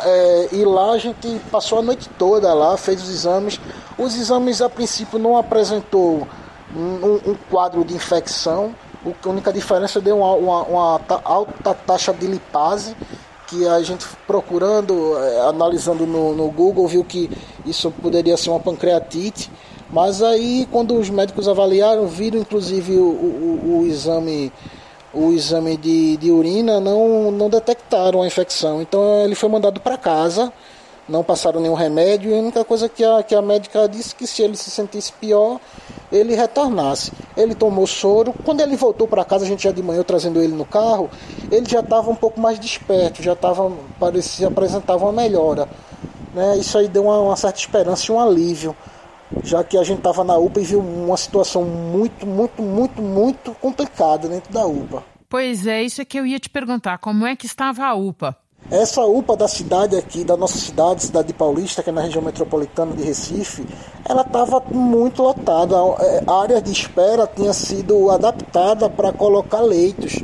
é, 0.04 0.48
e 0.52 0.64
lá 0.66 0.92
a 0.92 0.98
gente 0.98 1.40
passou 1.50 1.78
a 1.78 1.82
noite 1.82 2.10
toda 2.18 2.52
lá, 2.52 2.76
fez 2.76 3.02
os 3.02 3.08
exames. 3.08 3.58
Os 3.96 4.14
exames 4.14 4.60
a 4.60 4.68
princípio 4.68 5.18
não 5.18 5.38
apresentou 5.38 6.28
um, 6.76 7.30
um 7.30 7.36
quadro 7.50 7.82
de 7.86 7.94
infecção, 7.94 8.74
a 9.24 9.28
única 9.28 9.52
diferença 9.52 10.00
deu 10.00 10.18
uma, 10.18 10.34
uma, 10.34 10.62
uma 10.64 11.00
alta 11.24 11.72
taxa 11.72 12.12
de 12.12 12.26
lipase, 12.26 12.94
que 13.46 13.66
a 13.66 13.80
gente 13.82 14.06
procurando, 14.26 15.16
eh, 15.18 15.40
analisando 15.48 16.06
no, 16.06 16.34
no, 16.34 16.50
Google, 16.50 16.86
viu 16.86 17.04
que 17.04 17.30
isso 17.64 17.90
poderia 17.90 18.36
ser 18.36 18.50
uma 18.50 18.60
pancreatite. 18.60 19.50
Mas 19.90 20.22
aí, 20.22 20.68
quando 20.70 20.98
os 20.98 21.08
médicos 21.08 21.48
avaliaram, 21.48 22.06
viram 22.06 22.40
inclusive 22.40 22.96
o, 22.96 23.04
o, 23.04 23.78
o 23.80 23.86
exame, 23.86 24.52
o 25.14 25.32
exame 25.32 25.76
de, 25.76 26.16
de 26.16 26.30
urina, 26.30 26.80
não, 26.80 27.30
não 27.30 27.48
detectaram 27.48 28.22
a 28.22 28.26
infecção. 28.26 28.82
Então 28.82 29.24
ele 29.24 29.34
foi 29.34 29.48
mandado 29.48 29.80
para 29.80 29.96
casa 29.96 30.52
não 31.08 31.22
passaram 31.22 31.60
nenhum 31.60 31.74
remédio 31.74 32.30
e 32.30 32.34
a 32.34 32.38
única 32.38 32.64
coisa 32.64 32.88
que 32.88 33.04
a, 33.04 33.22
que 33.22 33.34
a 33.34 33.42
médica 33.42 33.88
disse 33.88 34.14
que 34.14 34.26
se 34.26 34.42
ele 34.42 34.56
se 34.56 34.70
sentisse 34.70 35.12
pior, 35.12 35.60
ele 36.10 36.34
retornasse. 36.34 37.12
Ele 37.36 37.54
tomou 37.54 37.86
soro. 37.86 38.34
Quando 38.44 38.60
ele 38.60 38.76
voltou 38.76 39.06
para 39.06 39.24
casa, 39.24 39.44
a 39.44 39.48
gente 39.48 39.64
já 39.64 39.72
de 39.72 39.82
manhã 39.82 40.02
trazendo 40.02 40.42
ele 40.42 40.54
no 40.54 40.64
carro, 40.64 41.10
ele 41.50 41.68
já 41.68 41.80
estava 41.80 42.10
um 42.10 42.14
pouco 42.14 42.40
mais 42.40 42.58
desperto, 42.58 43.22
já 43.22 43.32
estava, 43.32 43.70
parecia, 43.98 44.48
apresentava 44.48 45.04
uma 45.04 45.12
melhora. 45.12 45.68
Né? 46.34 46.58
Isso 46.58 46.76
aí 46.78 46.88
deu 46.88 47.04
uma, 47.04 47.18
uma 47.18 47.36
certa 47.36 47.58
esperança 47.58 48.10
e 48.10 48.14
um 48.14 48.20
alívio, 48.20 48.76
já 49.42 49.64
que 49.64 49.76
a 49.76 49.82
gente 49.82 49.98
estava 49.98 50.22
na 50.22 50.36
UPA 50.36 50.60
e 50.60 50.64
viu 50.64 50.80
uma 50.80 51.16
situação 51.16 51.64
muito, 51.64 52.26
muito, 52.26 52.62
muito, 52.62 53.02
muito 53.02 53.52
complicada 53.60 54.28
dentro 54.28 54.52
da 54.52 54.66
UPA. 54.66 55.02
Pois 55.28 55.66
é, 55.66 55.82
isso 55.82 56.00
é 56.00 56.04
que 56.04 56.18
eu 56.18 56.26
ia 56.26 56.38
te 56.38 56.48
perguntar, 56.48 56.98
como 56.98 57.26
é 57.26 57.34
que 57.34 57.46
estava 57.46 57.84
a 57.84 57.94
UPA? 57.94 58.36
Essa 58.70 59.04
UPA 59.04 59.36
da 59.36 59.46
cidade 59.46 59.96
aqui, 59.96 60.24
da 60.24 60.36
nossa 60.36 60.58
cidade, 60.58 61.04
cidade 61.04 61.28
de 61.28 61.34
Paulista, 61.34 61.84
que 61.84 61.90
é 61.90 61.92
na 61.92 62.00
região 62.00 62.20
metropolitana 62.20 62.96
de 62.96 63.04
Recife, 63.04 63.64
ela 64.04 64.22
estava 64.22 64.60
muito 64.72 65.22
lotada. 65.22 65.76
É, 66.00 66.24
a 66.26 66.42
área 66.42 66.60
de 66.60 66.72
espera 66.72 67.28
tinha 67.32 67.52
sido 67.52 68.10
adaptada 68.10 68.90
para 68.90 69.12
colocar 69.12 69.60
leitos. 69.60 70.20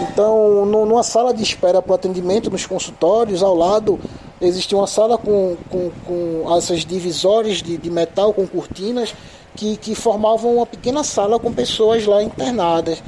Então, 0.00 0.64
numa 0.64 1.02
sala 1.02 1.34
de 1.34 1.42
espera 1.42 1.82
para 1.82 1.92
o 1.92 1.94
atendimento 1.94 2.50
nos 2.50 2.64
consultórios, 2.64 3.42
ao 3.42 3.54
lado 3.54 4.00
existia 4.40 4.76
uma 4.76 4.86
sala 4.86 5.18
com, 5.18 5.56
com, 5.70 5.90
com 6.06 6.56
essas 6.56 6.86
divisórias 6.86 7.62
de, 7.62 7.76
de 7.76 7.90
metal 7.90 8.32
com 8.32 8.46
cortinas 8.46 9.14
que, 9.54 9.76
que 9.76 9.94
formavam 9.94 10.56
uma 10.56 10.66
pequena 10.66 11.04
sala 11.04 11.38
com 11.38 11.52
pessoas 11.52 12.06
lá 12.06 12.22
internadas. 12.22 13.02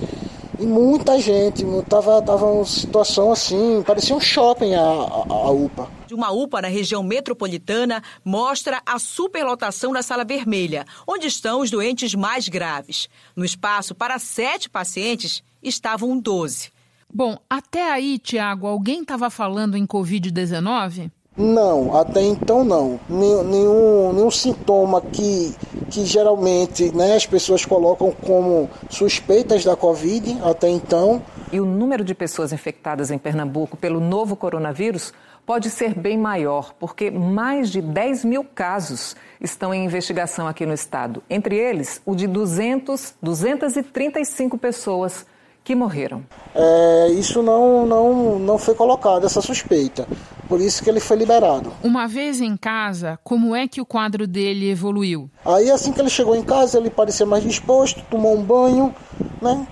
E 0.59 0.67
muita 0.67 1.21
gente, 1.21 1.65
tava, 1.89 2.23
tava 2.23 2.47
uma 2.47 2.65
situação 2.65 3.33
assim, 3.33 3.83
parecia 3.85 4.15
um 4.15 4.21
shopping 4.21 4.75
a, 4.75 4.81
a, 4.81 5.25
a 5.29 5.51
UPA. 5.51 5.89
De 6.07 6.15
uma 6.15 6.31
UPA 6.31 6.63
na 6.63 6.69
região 6.69 7.03
metropolitana 7.03 8.03
mostra 8.25 8.81
a 8.87 8.99
superlotação 8.99 9.93
da 9.93 10.03
sala 10.03 10.25
vermelha, 10.25 10.85
onde 11.07 11.27
estão 11.27 11.61
os 11.61 11.71
doentes 11.71 12.15
mais 12.15 12.49
graves. 12.49 13.09
No 13.35 13.45
espaço 13.45 13.95
para 13.95 14.19
sete 14.19 14.71
pacientes, 14.71 15.43
estavam 15.63 16.19
12. 16.19 16.71
Bom, 17.13 17.37
até 17.49 17.93
aí, 17.93 18.19
Tiago, 18.19 18.67
alguém 18.67 19.03
estava 19.03 19.31
falando 19.31 19.77
em 19.77 19.87
Covid-19? 19.87 21.11
Não, 21.37 21.97
até 21.97 22.23
então 22.23 22.65
não. 22.65 23.01
Nenhum, 23.09 24.13
nenhum 24.13 24.31
sintoma 24.31 25.01
que, 25.01 25.53
que 25.91 26.05
geralmente 26.05 26.95
né, 26.95 27.17
as 27.17 27.27
pessoas 27.27 27.65
colocam 27.65 28.13
como 28.13 28.71
suspeitas 28.89 29.65
da 29.65 29.75
Covid 29.75 30.39
até 30.45 30.69
então. 30.69 31.21
E 31.53 31.59
o 31.59 31.65
número 31.65 32.05
de 32.05 32.15
pessoas 32.15 32.53
infectadas 32.53 33.11
em 33.11 33.19
Pernambuco 33.19 33.77
pelo 33.77 33.99
novo 33.99 34.37
coronavírus 34.37 35.13
pode 35.45 35.71
ser 35.71 35.95
bem 35.95 36.17
maior, 36.17 36.73
porque 36.79 37.11
mais 37.11 37.69
de 37.69 37.83
10 37.83 38.25
mil 38.25 38.45
casos 38.45 39.15
estão 39.41 39.75
em 39.75 39.85
investigação 39.85 40.47
aqui 40.47 40.65
no 40.65 40.73
estado. 40.73 41.23
Entre 41.29 41.57
eles, 41.57 42.01
o 42.07 42.15
de 42.15 42.27
200, 42.27 43.15
235 43.21 44.57
pessoas 44.57 45.27
que 45.65 45.75
morreram. 45.75 46.23
É, 46.55 47.09
isso 47.13 47.43
não, 47.43 47.87
não, 47.87 48.39
não 48.39 48.59
foi 48.59 48.75
colocado, 48.75 49.25
essa 49.25 49.41
suspeita. 49.41 50.07
Por 50.47 50.61
isso 50.61 50.85
que 50.85 50.91
ele 50.91 51.01
foi 51.01 51.17
liberado. 51.17 51.73
Uma 51.83 52.07
vez 52.07 52.43
em 52.43 52.55
casa, 52.55 53.19
como 53.25 53.57
é 53.57 53.67
que 53.67 53.81
o 53.81 53.87
quadro 53.87 54.27
dele 54.27 54.71
evoluiu? 54.71 55.31
Aí 55.45 55.71
assim 55.71 55.91
que 55.91 56.01
ele 56.01 56.11
chegou 56.11 56.37
em 56.37 56.43
casa, 56.43 56.79
ele 56.79 56.91
parecia 56.91 57.25
mais 57.25 57.43
disposto, 57.43 58.05
tomou 58.11 58.37
um 58.37 58.43
banho, 58.43 58.95
né? 59.41 59.67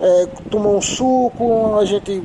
É, 0.00 0.26
tomou 0.48 0.76
um 0.76 0.80
suco, 0.80 1.76
a 1.76 1.84
gente 1.84 2.22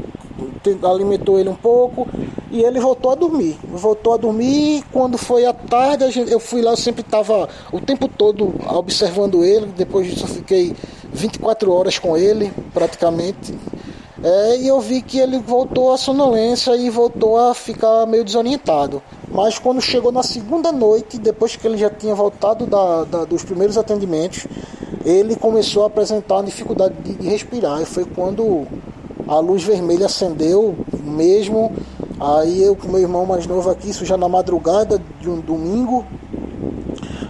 alimentou 0.84 1.40
ele 1.40 1.50
um 1.50 1.56
pouco 1.56 2.08
e 2.52 2.62
ele 2.62 2.80
voltou 2.80 3.12
a 3.12 3.16
dormir. 3.16 3.58
Voltou 3.64 4.14
a 4.14 4.18
dormir 4.18 4.84
quando 4.92 5.18
foi 5.18 5.46
à 5.46 5.54
tarde, 5.54 6.10
gente, 6.12 6.32
eu 6.32 6.40
fui 6.40 6.62
lá, 6.62 6.72
eu 6.72 6.78
sempre 6.78 7.02
estava 7.02 7.48
o 7.72 7.80
tempo 7.80 8.08
todo 8.08 8.54
observando 8.70 9.44
ele, 9.44 9.68
depois 9.68 10.08
disso 10.08 10.26
eu 10.26 10.30
fiquei 10.30 10.76
24 11.12 11.72
horas 11.72 12.00
com 12.00 12.16
ele, 12.18 12.52
praticamente. 12.74 13.56
É, 14.24 14.58
e 14.58 14.68
eu 14.68 14.80
vi 14.80 15.02
que 15.02 15.20
ele 15.20 15.38
voltou 15.38 15.92
à 15.94 15.98
sonolência 15.98 16.76
e 16.76 16.90
voltou 16.90 17.38
a 17.38 17.54
ficar 17.54 18.06
meio 18.08 18.24
desorientado. 18.24 19.02
Mas 19.30 19.60
quando 19.60 19.80
chegou 19.80 20.12
na 20.12 20.24
segunda 20.24 20.72
noite, 20.72 21.20
depois 21.20 21.56
que 21.56 21.68
ele 21.68 21.78
já 21.78 21.90
tinha 21.90 22.16
voltado 22.16 22.66
da, 22.66 23.04
da, 23.04 23.26
dos 23.26 23.44
primeiros 23.44 23.78
atendimentos, 23.78 24.48
ele 25.06 25.36
começou 25.36 25.84
a 25.84 25.88
apresentar 25.88 26.36
uma 26.36 26.44
dificuldade 26.44 26.96
de, 27.04 27.14
de 27.14 27.30
respirar. 27.30 27.82
E 27.82 27.86
foi 27.86 28.06
quando 28.06 28.66
a 29.28 29.40
luz 29.40 29.64
vermelha 29.64 30.06
acendeu 30.06 30.76
mesmo. 31.04 31.72
Aí 32.20 32.64
eu 32.64 32.76
com 32.76 32.88
meu 32.88 33.02
irmão 33.02 33.26
mais 33.26 33.46
novo 33.46 33.70
aqui, 33.70 33.90
isso 33.90 34.06
já 34.06 34.18
na 34.18 34.28
madrugada 34.28 35.00
de 35.22 35.30
um 35.30 35.40
domingo, 35.40 36.04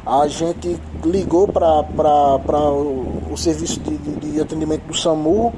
a 0.06 0.28
gente 0.28 0.80
ligou 1.04 1.48
para 1.48 1.82
o, 2.72 3.32
o 3.32 3.38
serviço 3.38 3.80
de, 3.82 3.98
de, 3.98 4.32
de 4.32 4.42
atendimento 4.42 4.84
do 4.84 4.94
SAMU 4.94 5.54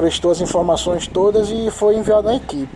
prestou 0.00 0.30
as 0.30 0.40
informações 0.40 1.06
todas 1.06 1.50
e 1.50 1.70
foi 1.70 1.96
enviado 1.96 2.28
à 2.30 2.34
equipe. 2.34 2.74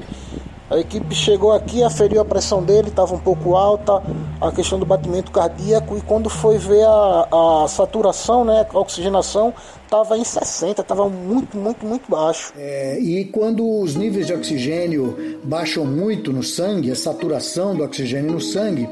A 0.71 0.78
equipe 0.78 1.14
chegou 1.14 1.52
aqui, 1.52 1.83
aferiu 1.83 2.21
a 2.21 2.25
pressão 2.25 2.62
dele, 2.62 2.88
estava 2.88 3.14
um 3.14 3.18
pouco 3.18 3.54
alta, 3.54 4.02
a 4.40 4.52
questão 4.52 4.78
do 4.78 4.85
batimento 4.85 5.30
cardíaco, 5.30 5.97
e 5.97 6.02
quando 6.02 6.28
foi 6.28 6.59
ver 6.59 6.85
a, 6.85 7.62
a 7.64 7.68
saturação, 7.68 8.44
né, 8.44 8.66
a 8.73 8.78
oxigenação, 8.78 9.54
estava 9.94 10.18
em 10.18 10.24
60, 10.24 10.82
estava 10.82 11.08
muito, 11.08 11.56
muito, 11.56 11.86
muito 11.86 12.10
baixo. 12.10 12.52
É, 12.58 12.98
e 12.98 13.24
quando 13.26 13.80
os 13.80 13.94
níveis 13.94 14.26
de 14.26 14.34
oxigênio 14.34 15.38
baixam 15.44 15.84
muito 15.84 16.32
no 16.32 16.42
sangue, 16.42 16.90
a 16.90 16.96
saturação 16.96 17.76
do 17.76 17.84
oxigênio 17.84 18.32
no 18.32 18.40
sangue, 18.40 18.88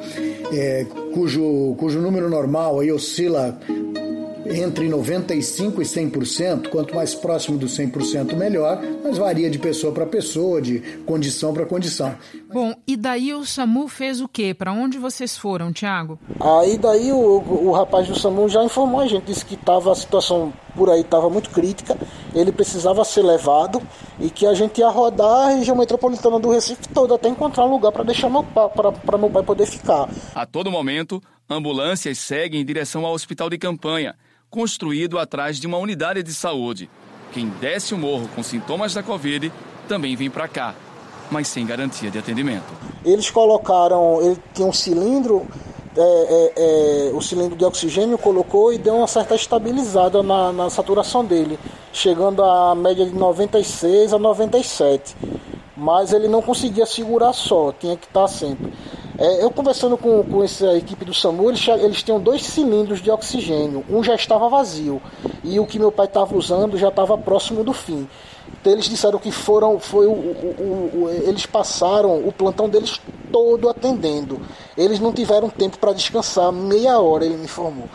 é, 0.52 0.86
cujo, 1.12 1.74
cujo 1.76 2.00
número 2.00 2.30
normal 2.30 2.78
aí 2.78 2.92
oscila 2.92 3.58
entre 4.46 4.88
95% 4.88 5.78
e 5.78 5.84
100%, 5.84 6.68
quanto 6.68 6.94
mais 6.94 7.14
próximo 7.14 7.58
do 7.58 7.66
100% 7.66 8.34
melhor, 8.34 8.80
mas 9.02 9.18
varia 9.18 9.50
de 9.50 9.58
pessoa 9.58 9.92
para 9.92 10.06
pessoa, 10.06 10.60
de 10.60 10.80
condição 11.06 11.52
para 11.52 11.66
condição. 11.66 12.14
Bom, 12.52 12.74
e 12.86 12.96
daí 12.96 13.32
o 13.34 13.44
SAMU 13.44 13.88
fez 13.88 14.20
o 14.20 14.28
quê? 14.28 14.54
Para 14.54 14.72
onde 14.72 14.98
vocês 14.98 15.36
foram, 15.36 15.72
Tiago? 15.72 16.18
Aí 16.40 16.76
daí 16.78 17.12
o, 17.12 17.16
o 17.16 17.72
rapaz 17.72 18.08
do 18.08 18.18
SAMU 18.18 18.48
já 18.48 18.64
informou 18.64 19.00
a 19.00 19.06
gente, 19.06 19.24
disse 19.24 19.44
que 19.44 19.56
tava, 19.56 19.92
a 19.92 19.94
situação 19.94 20.52
por 20.74 20.90
aí 20.90 21.02
estava 21.02 21.28
muito 21.28 21.50
crítica, 21.50 21.96
ele 22.34 22.50
precisava 22.50 23.04
ser 23.04 23.22
levado 23.22 23.80
e 24.18 24.30
que 24.30 24.46
a 24.46 24.54
gente 24.54 24.78
ia 24.78 24.88
rodar 24.88 25.48
a 25.48 25.50
região 25.50 25.76
metropolitana 25.76 26.38
do 26.38 26.50
Recife 26.50 26.88
toda 26.88 27.14
até 27.14 27.28
encontrar 27.28 27.66
um 27.66 27.70
lugar 27.70 27.92
para 27.92 28.04
deixar 28.04 28.30
meu 28.30 28.42
para 28.42 29.18
meu 29.18 29.30
pai 29.30 29.42
poder 29.42 29.66
ficar. 29.66 30.08
A 30.34 30.46
todo 30.46 30.70
momento, 30.70 31.20
ambulâncias 31.48 32.18
seguem 32.18 32.60
em 32.60 32.64
direção 32.64 33.04
ao 33.04 33.12
hospital 33.12 33.50
de 33.50 33.58
campanha 33.58 34.14
construído 34.52 35.18
atrás 35.18 35.58
de 35.58 35.66
uma 35.66 35.78
unidade 35.78 36.22
de 36.22 36.34
saúde. 36.34 36.88
Quem 37.32 37.48
desce 37.58 37.94
o 37.94 37.98
morro 37.98 38.28
com 38.36 38.42
sintomas 38.42 38.92
da 38.92 39.02
Covid 39.02 39.50
também 39.88 40.14
vem 40.14 40.28
para 40.28 40.46
cá, 40.46 40.74
mas 41.30 41.48
sem 41.48 41.64
garantia 41.64 42.10
de 42.10 42.18
atendimento. 42.18 42.70
Eles 43.02 43.30
colocaram, 43.30 44.20
ele 44.20 44.38
tinha 44.52 44.68
um 44.68 44.72
cilindro, 44.72 45.48
é, 45.96 46.00
é, 46.00 46.52
é, 46.56 47.12
o 47.14 47.22
cilindro 47.22 47.56
de 47.56 47.64
oxigênio 47.64 48.18
colocou 48.18 48.74
e 48.74 48.78
deu 48.78 48.94
uma 48.94 49.06
certa 49.06 49.34
estabilizada 49.34 50.22
na, 50.22 50.52
na 50.52 50.68
saturação 50.68 51.24
dele, 51.24 51.58
chegando 51.90 52.44
a 52.44 52.74
média 52.74 53.06
de 53.06 53.14
96 53.14 54.12
a 54.12 54.18
97. 54.18 55.16
Mas 55.74 56.12
ele 56.12 56.28
não 56.28 56.42
conseguia 56.42 56.84
segurar 56.84 57.32
só, 57.32 57.72
tinha 57.72 57.96
que 57.96 58.06
estar 58.06 58.28
sempre. 58.28 58.70
É, 59.22 59.44
eu 59.44 59.52
conversando 59.52 59.96
com, 59.96 60.24
com 60.24 60.42
essa 60.42 60.76
equipe 60.76 61.04
do 61.04 61.14
SAMU, 61.14 61.48
eles, 61.48 61.68
eles 61.68 62.02
tinham 62.02 62.18
dois 62.18 62.42
cilindros 62.42 63.00
de 63.00 63.08
oxigênio. 63.08 63.84
Um 63.88 64.02
já 64.02 64.16
estava 64.16 64.48
vazio 64.48 65.00
e 65.44 65.60
o 65.60 65.64
que 65.64 65.78
meu 65.78 65.92
pai 65.92 66.06
estava 66.06 66.36
usando 66.36 66.76
já 66.76 66.88
estava 66.88 67.16
próximo 67.16 67.62
do 67.62 67.72
fim. 67.72 68.08
Então 68.60 68.72
eles 68.72 68.86
disseram 68.86 69.20
que 69.20 69.30
foram, 69.30 69.78
foi 69.78 70.08
o, 70.08 70.10
o, 70.10 70.90
o, 71.04 71.10
eles 71.22 71.46
passaram 71.46 72.18
o 72.26 72.32
plantão 72.32 72.68
deles 72.68 73.00
todo 73.30 73.68
atendendo. 73.68 74.40
Eles 74.76 74.98
não 74.98 75.12
tiveram 75.12 75.48
tempo 75.48 75.78
para 75.78 75.92
descansar 75.92 76.50
meia 76.50 76.98
hora, 76.98 77.24
ele 77.24 77.36
me 77.36 77.44
informou. 77.44 77.88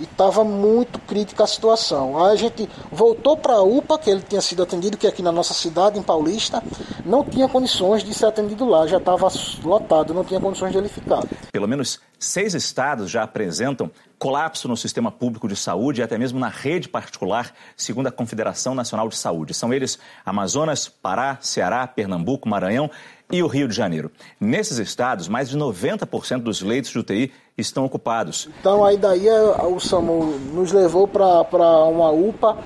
E 0.00 0.04
estava 0.04 0.42
muito 0.42 0.98
crítica 1.00 1.44
a 1.44 1.46
situação. 1.46 2.24
Aí 2.24 2.32
a 2.32 2.36
gente 2.36 2.68
voltou 2.90 3.36
para 3.36 3.52
a 3.52 3.62
UPA, 3.62 3.98
que 3.98 4.10
ele 4.10 4.22
tinha 4.26 4.40
sido 4.40 4.62
atendido, 4.62 4.96
que 4.96 5.06
é 5.06 5.10
aqui 5.10 5.22
na 5.22 5.30
nossa 5.30 5.52
cidade, 5.52 5.98
em 5.98 6.02
Paulista, 6.02 6.62
não 7.04 7.22
tinha 7.22 7.46
condições 7.46 8.02
de 8.02 8.14
ser 8.14 8.26
atendido 8.26 8.64
lá, 8.64 8.86
já 8.86 8.96
estava 8.96 9.28
lotado, 9.62 10.14
não 10.14 10.24
tinha 10.24 10.40
condições 10.40 10.72
de 10.72 10.78
ele 10.78 10.88
ficar. 10.88 11.22
Pelo 11.52 11.68
menos 11.68 12.00
seis 12.18 12.54
estados 12.54 13.10
já 13.10 13.22
apresentam 13.22 13.90
colapso 14.18 14.68
no 14.68 14.76
sistema 14.76 15.10
público 15.10 15.48
de 15.48 15.56
saúde 15.56 16.00
e 16.00 16.04
até 16.04 16.18
mesmo 16.18 16.38
na 16.38 16.48
rede 16.48 16.88
particular, 16.88 17.52
segundo 17.76 18.06
a 18.06 18.12
Confederação 18.12 18.74
Nacional 18.74 19.08
de 19.08 19.16
Saúde. 19.16 19.54
São 19.54 19.72
eles 19.72 19.98
Amazonas, 20.24 20.88
Pará, 20.88 21.38
Ceará, 21.40 21.86
Pernambuco, 21.86 22.48
Maranhão 22.48 22.90
e 23.30 23.42
o 23.42 23.46
Rio 23.46 23.68
de 23.68 23.74
Janeiro. 23.74 24.10
Nesses 24.40 24.78
estados, 24.78 25.28
mais 25.28 25.48
de 25.48 25.58
90% 25.58 26.42
dos 26.42 26.60
leitos 26.62 26.90
de 26.90 26.98
UTI 26.98 27.32
estão 27.56 27.84
ocupados. 27.84 28.48
Então, 28.60 28.84
aí 28.84 28.96
daí 28.96 29.28
é, 29.28 29.40
o 29.64 29.78
SAMU 29.78 30.38
nos 30.52 30.72
levou 30.72 31.06
para 31.06 31.84
uma 31.84 32.10
UPA 32.10 32.58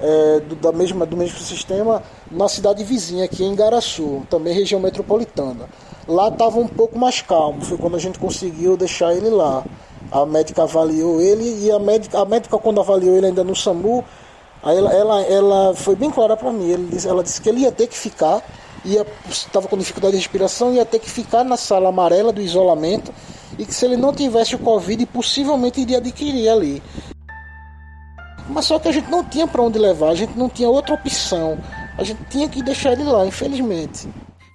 é, 0.00 0.40
do, 0.40 0.54
da 0.56 0.72
mesma, 0.72 1.04
do 1.04 1.16
mesmo 1.16 1.38
sistema 1.38 2.02
na 2.30 2.48
cidade 2.48 2.82
vizinha, 2.82 3.24
aqui 3.24 3.44
em 3.44 3.54
Garaçu, 3.54 4.22
também 4.30 4.54
região 4.54 4.80
metropolitana. 4.80 5.68
Lá 6.08 6.28
estava 6.28 6.58
um 6.58 6.66
pouco 6.66 6.98
mais 6.98 7.20
calmo, 7.20 7.60
foi 7.60 7.76
quando 7.76 7.96
a 7.96 7.98
gente 8.00 8.18
conseguiu 8.18 8.76
deixar 8.76 9.14
ele 9.14 9.28
lá. 9.28 9.64
A 10.10 10.26
médica 10.26 10.62
avaliou 10.62 11.20
ele 11.20 11.66
e 11.66 11.70
a 11.70 11.78
médica, 11.78 12.18
a 12.18 12.24
médica 12.24 12.58
quando 12.58 12.80
avaliou 12.80 13.16
ele 13.16 13.26
ainda 13.26 13.44
no 13.44 13.54
SAMU, 13.54 14.04
ela, 14.62 14.92
ela, 14.92 15.20
ela 15.22 15.74
foi 15.74 15.94
bem 15.94 16.10
clara 16.10 16.36
para 16.36 16.50
mim. 16.50 16.88
ela 17.06 17.22
disse 17.22 17.40
que 17.40 17.48
ele 17.48 17.60
ia 17.60 17.72
ter 17.72 17.86
que 17.86 17.96
ficar 17.96 18.42
estava 19.28 19.68
com 19.68 19.76
dificuldade 19.76 20.12
de 20.12 20.18
respiração, 20.18 20.72
ia 20.72 20.84
ter 20.84 20.98
que 20.98 21.10
ficar 21.10 21.44
na 21.44 21.56
sala 21.56 21.88
amarela 21.88 22.32
do 22.32 22.40
isolamento 22.40 23.12
e 23.58 23.64
que 23.64 23.74
se 23.74 23.84
ele 23.84 23.96
não 23.96 24.12
tivesse 24.12 24.54
o 24.54 24.58
Covid, 24.58 25.04
possivelmente 25.06 25.80
iria 25.80 25.98
adquirir 25.98 26.48
ali. 26.48 26.82
Mas 28.48 28.64
só 28.64 28.78
que 28.78 28.88
a 28.88 28.92
gente 28.92 29.10
não 29.10 29.24
tinha 29.24 29.46
para 29.46 29.62
onde 29.62 29.78
levar, 29.78 30.10
a 30.10 30.14
gente 30.14 30.36
não 30.36 30.48
tinha 30.48 30.68
outra 30.68 30.94
opção. 30.94 31.58
A 31.96 32.02
gente 32.02 32.20
tinha 32.30 32.48
que 32.48 32.62
deixar 32.62 32.92
ele 32.92 33.04
lá, 33.04 33.26
infelizmente. 33.26 34.08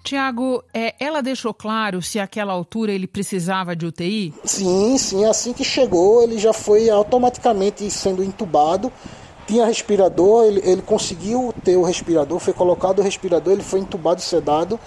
Tiago, 0.03 0.63
é, 0.73 0.93
ela 0.99 1.21
deixou 1.21 1.53
claro 1.53 2.01
se 2.01 2.19
àquela 2.19 2.53
altura 2.53 2.91
ele 2.91 3.07
precisava 3.07 3.75
de 3.75 3.87
UTI? 3.87 4.33
Sim, 4.43 4.97
sim. 4.97 5.25
Assim 5.25 5.51
que 5.51 5.63
chegou, 5.63 6.21
ele 6.21 6.37
já 6.37 6.53
foi 6.53 6.89
automaticamente 6.89 7.89
sendo 7.89 8.23
entubado 8.23 8.91
tinha 9.47 9.65
respirador, 9.65 10.45
ele, 10.45 10.61
ele 10.63 10.81
conseguiu 10.81 11.53
ter 11.63 11.77
o 11.77 11.83
respirador, 11.83 12.39
foi 12.39 12.53
colocado 12.53 12.99
o 12.99 13.01
respirador, 13.01 13.53
ele 13.53 13.63
foi 13.63 13.79
entubado 13.79 14.21
sedado. 14.21 14.79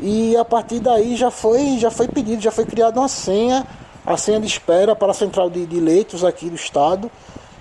E 0.00 0.36
a 0.36 0.44
partir 0.44 0.80
daí 0.80 1.16
já 1.16 1.30
foi, 1.30 1.78
já 1.78 1.90
foi 1.90 2.06
pedido, 2.06 2.40
já 2.40 2.50
foi 2.52 2.64
criada 2.64 3.00
uma 3.00 3.08
senha, 3.08 3.66
a 4.06 4.16
senha 4.16 4.38
de 4.38 4.46
espera 4.46 4.94
para 4.94 5.10
a 5.10 5.14
central 5.14 5.50
de, 5.50 5.66
de 5.66 5.80
leitos 5.80 6.24
aqui 6.24 6.48
do 6.48 6.54
estado. 6.54 7.10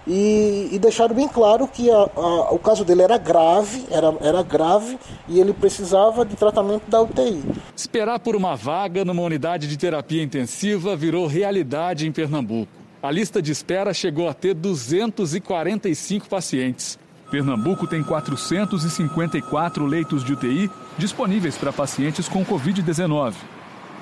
E, 0.10 0.70
e 0.72 0.80
deixaram 0.80 1.14
bem 1.14 1.28
claro 1.28 1.68
que 1.68 1.92
a, 1.92 2.10
a, 2.16 2.54
o 2.54 2.60
caso 2.60 2.86
dele 2.86 3.02
era 3.02 3.18
grave, 3.18 3.86
era, 3.92 4.16
era 4.22 4.42
grave 4.42 4.98
e 5.28 5.38
ele 5.38 5.52
precisava 5.52 6.24
de 6.24 6.34
tratamento 6.38 6.84
da 6.88 7.02
UTI. 7.02 7.44
Esperar 7.76 8.18
por 8.20 8.34
uma 8.34 8.56
vaga 8.56 9.04
numa 9.04 9.22
unidade 9.22 9.68
de 9.68 9.76
terapia 9.76 10.24
intensiva 10.24 10.96
virou 10.96 11.28
realidade 11.28 12.08
em 12.08 12.12
Pernambuco. 12.12 12.87
A 13.08 13.12
lista 13.12 13.42
de 13.42 13.54
espera 13.54 13.94
chegou 13.94 14.28
a 14.28 14.34
ter 14.34 14.54
245 14.54 16.28
pacientes. 16.28 17.00
Pernambuco 17.32 17.88
tem 17.88 18.04
454 18.04 19.86
leitos 19.86 20.26
de 20.26 20.34
UTI 20.34 20.70
disponíveis 20.98 21.56
para 21.58 21.72
pacientes 21.72 22.28
com 22.28 22.44
Covid-19. 22.44 23.34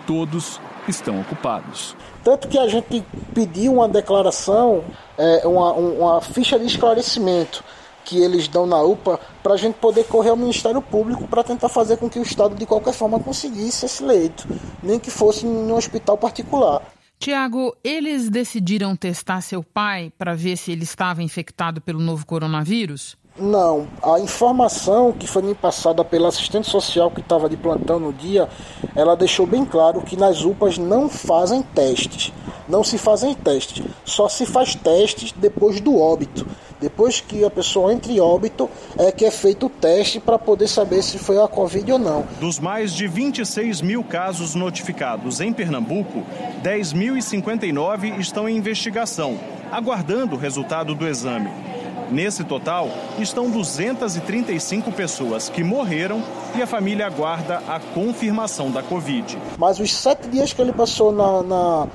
Todos 0.07 0.59
estão 0.87 1.21
ocupados. 1.21 1.95
Tanto 2.23 2.47
que 2.47 2.57
a 2.57 2.67
gente 2.67 3.05
pediu 3.31 3.73
uma 3.73 3.87
declaração, 3.87 4.83
é, 5.19 5.45
uma, 5.45 5.73
uma 5.73 6.21
ficha 6.21 6.57
de 6.57 6.65
esclarecimento 6.65 7.63
que 8.03 8.19
eles 8.19 8.47
dão 8.47 8.65
na 8.65 8.81
UPA 8.81 9.19
para 9.43 9.53
a 9.53 9.57
gente 9.57 9.75
poder 9.75 10.05
correr 10.05 10.31
ao 10.31 10.35
Ministério 10.35 10.81
Público 10.81 11.27
para 11.27 11.43
tentar 11.43 11.69
fazer 11.69 11.97
com 11.97 12.09
que 12.09 12.17
o 12.17 12.23
Estado 12.23 12.55
de 12.55 12.65
qualquer 12.65 12.93
forma 12.93 13.19
conseguisse 13.19 13.85
esse 13.85 14.03
leito, 14.03 14.47
nem 14.81 14.99
que 14.99 15.11
fosse 15.11 15.45
em 15.45 15.49
um 15.49 15.75
hospital 15.75 16.17
particular. 16.17 16.81
Tiago, 17.19 17.75
eles 17.83 18.29
decidiram 18.29 18.95
testar 18.95 19.41
seu 19.41 19.63
pai 19.63 20.11
para 20.17 20.35
ver 20.35 20.57
se 20.57 20.71
ele 20.71 20.83
estava 20.83 21.23
infectado 21.23 21.81
pelo 21.81 21.99
novo 21.99 22.25
coronavírus? 22.25 23.17
Não, 23.37 23.85
a 24.01 24.17
informação 24.17 25.11
que 25.11 25.27
foi 25.27 25.41
me 25.41 25.53
passada 25.53 26.05
pela 26.05 26.29
assistente 26.29 26.69
social 26.69 27.11
que 27.11 27.19
estava 27.19 27.49
de 27.49 27.57
plantão 27.57 27.99
no 27.99 28.13
dia, 28.13 28.47
ela 28.95 29.13
deixou 29.13 29.45
bem 29.45 29.65
claro 29.65 29.99
que 29.99 30.15
nas 30.15 30.45
UPAs 30.45 30.77
não 30.77 31.09
fazem 31.09 31.61
testes. 31.61 32.31
Não 32.65 32.81
se 32.81 32.97
fazem 32.97 33.35
testes. 33.35 33.85
Só 34.05 34.29
se 34.29 34.45
faz 34.45 34.73
testes 34.73 35.33
depois 35.33 35.81
do 35.81 35.99
óbito. 35.99 36.47
Depois 36.79 37.19
que 37.19 37.43
a 37.43 37.49
pessoa 37.49 37.91
entra 37.91 38.09
em 38.09 38.21
óbito, 38.21 38.69
é 38.97 39.11
que 39.11 39.25
é 39.25 39.31
feito 39.31 39.65
o 39.65 39.69
teste 39.69 40.17
para 40.17 40.39
poder 40.39 40.69
saber 40.69 41.03
se 41.03 41.19
foi 41.19 41.37
a 41.37 41.45
Covid 41.45 41.91
ou 41.91 41.99
não. 41.99 42.25
Dos 42.39 42.57
mais 42.57 42.93
de 42.93 43.05
26 43.05 43.81
mil 43.81 44.01
casos 44.01 44.55
notificados 44.55 45.41
em 45.41 45.51
Pernambuco, 45.51 46.23
10.059 46.63 48.17
estão 48.17 48.47
em 48.47 48.55
investigação, 48.55 49.37
aguardando 49.69 50.35
o 50.35 50.39
resultado 50.39 50.95
do 50.95 51.05
exame. 51.05 51.74
Nesse 52.11 52.43
total, 52.43 52.89
estão 53.19 53.49
235 53.49 54.91
pessoas 54.91 55.49
que 55.49 55.63
morreram 55.63 56.21
e 56.55 56.61
a 56.61 56.67
família 56.67 57.07
aguarda 57.07 57.57
a 57.67 57.79
confirmação 57.79 58.71
da 58.71 58.83
Covid. 58.83 59.37
Mas 59.57 59.79
os 59.79 59.93
sete 59.93 60.27
dias 60.29 60.53
que 60.53 60.61
ele 60.61 60.71
passou 60.71 61.11
na, 61.11 61.41
na, 61.43 61.87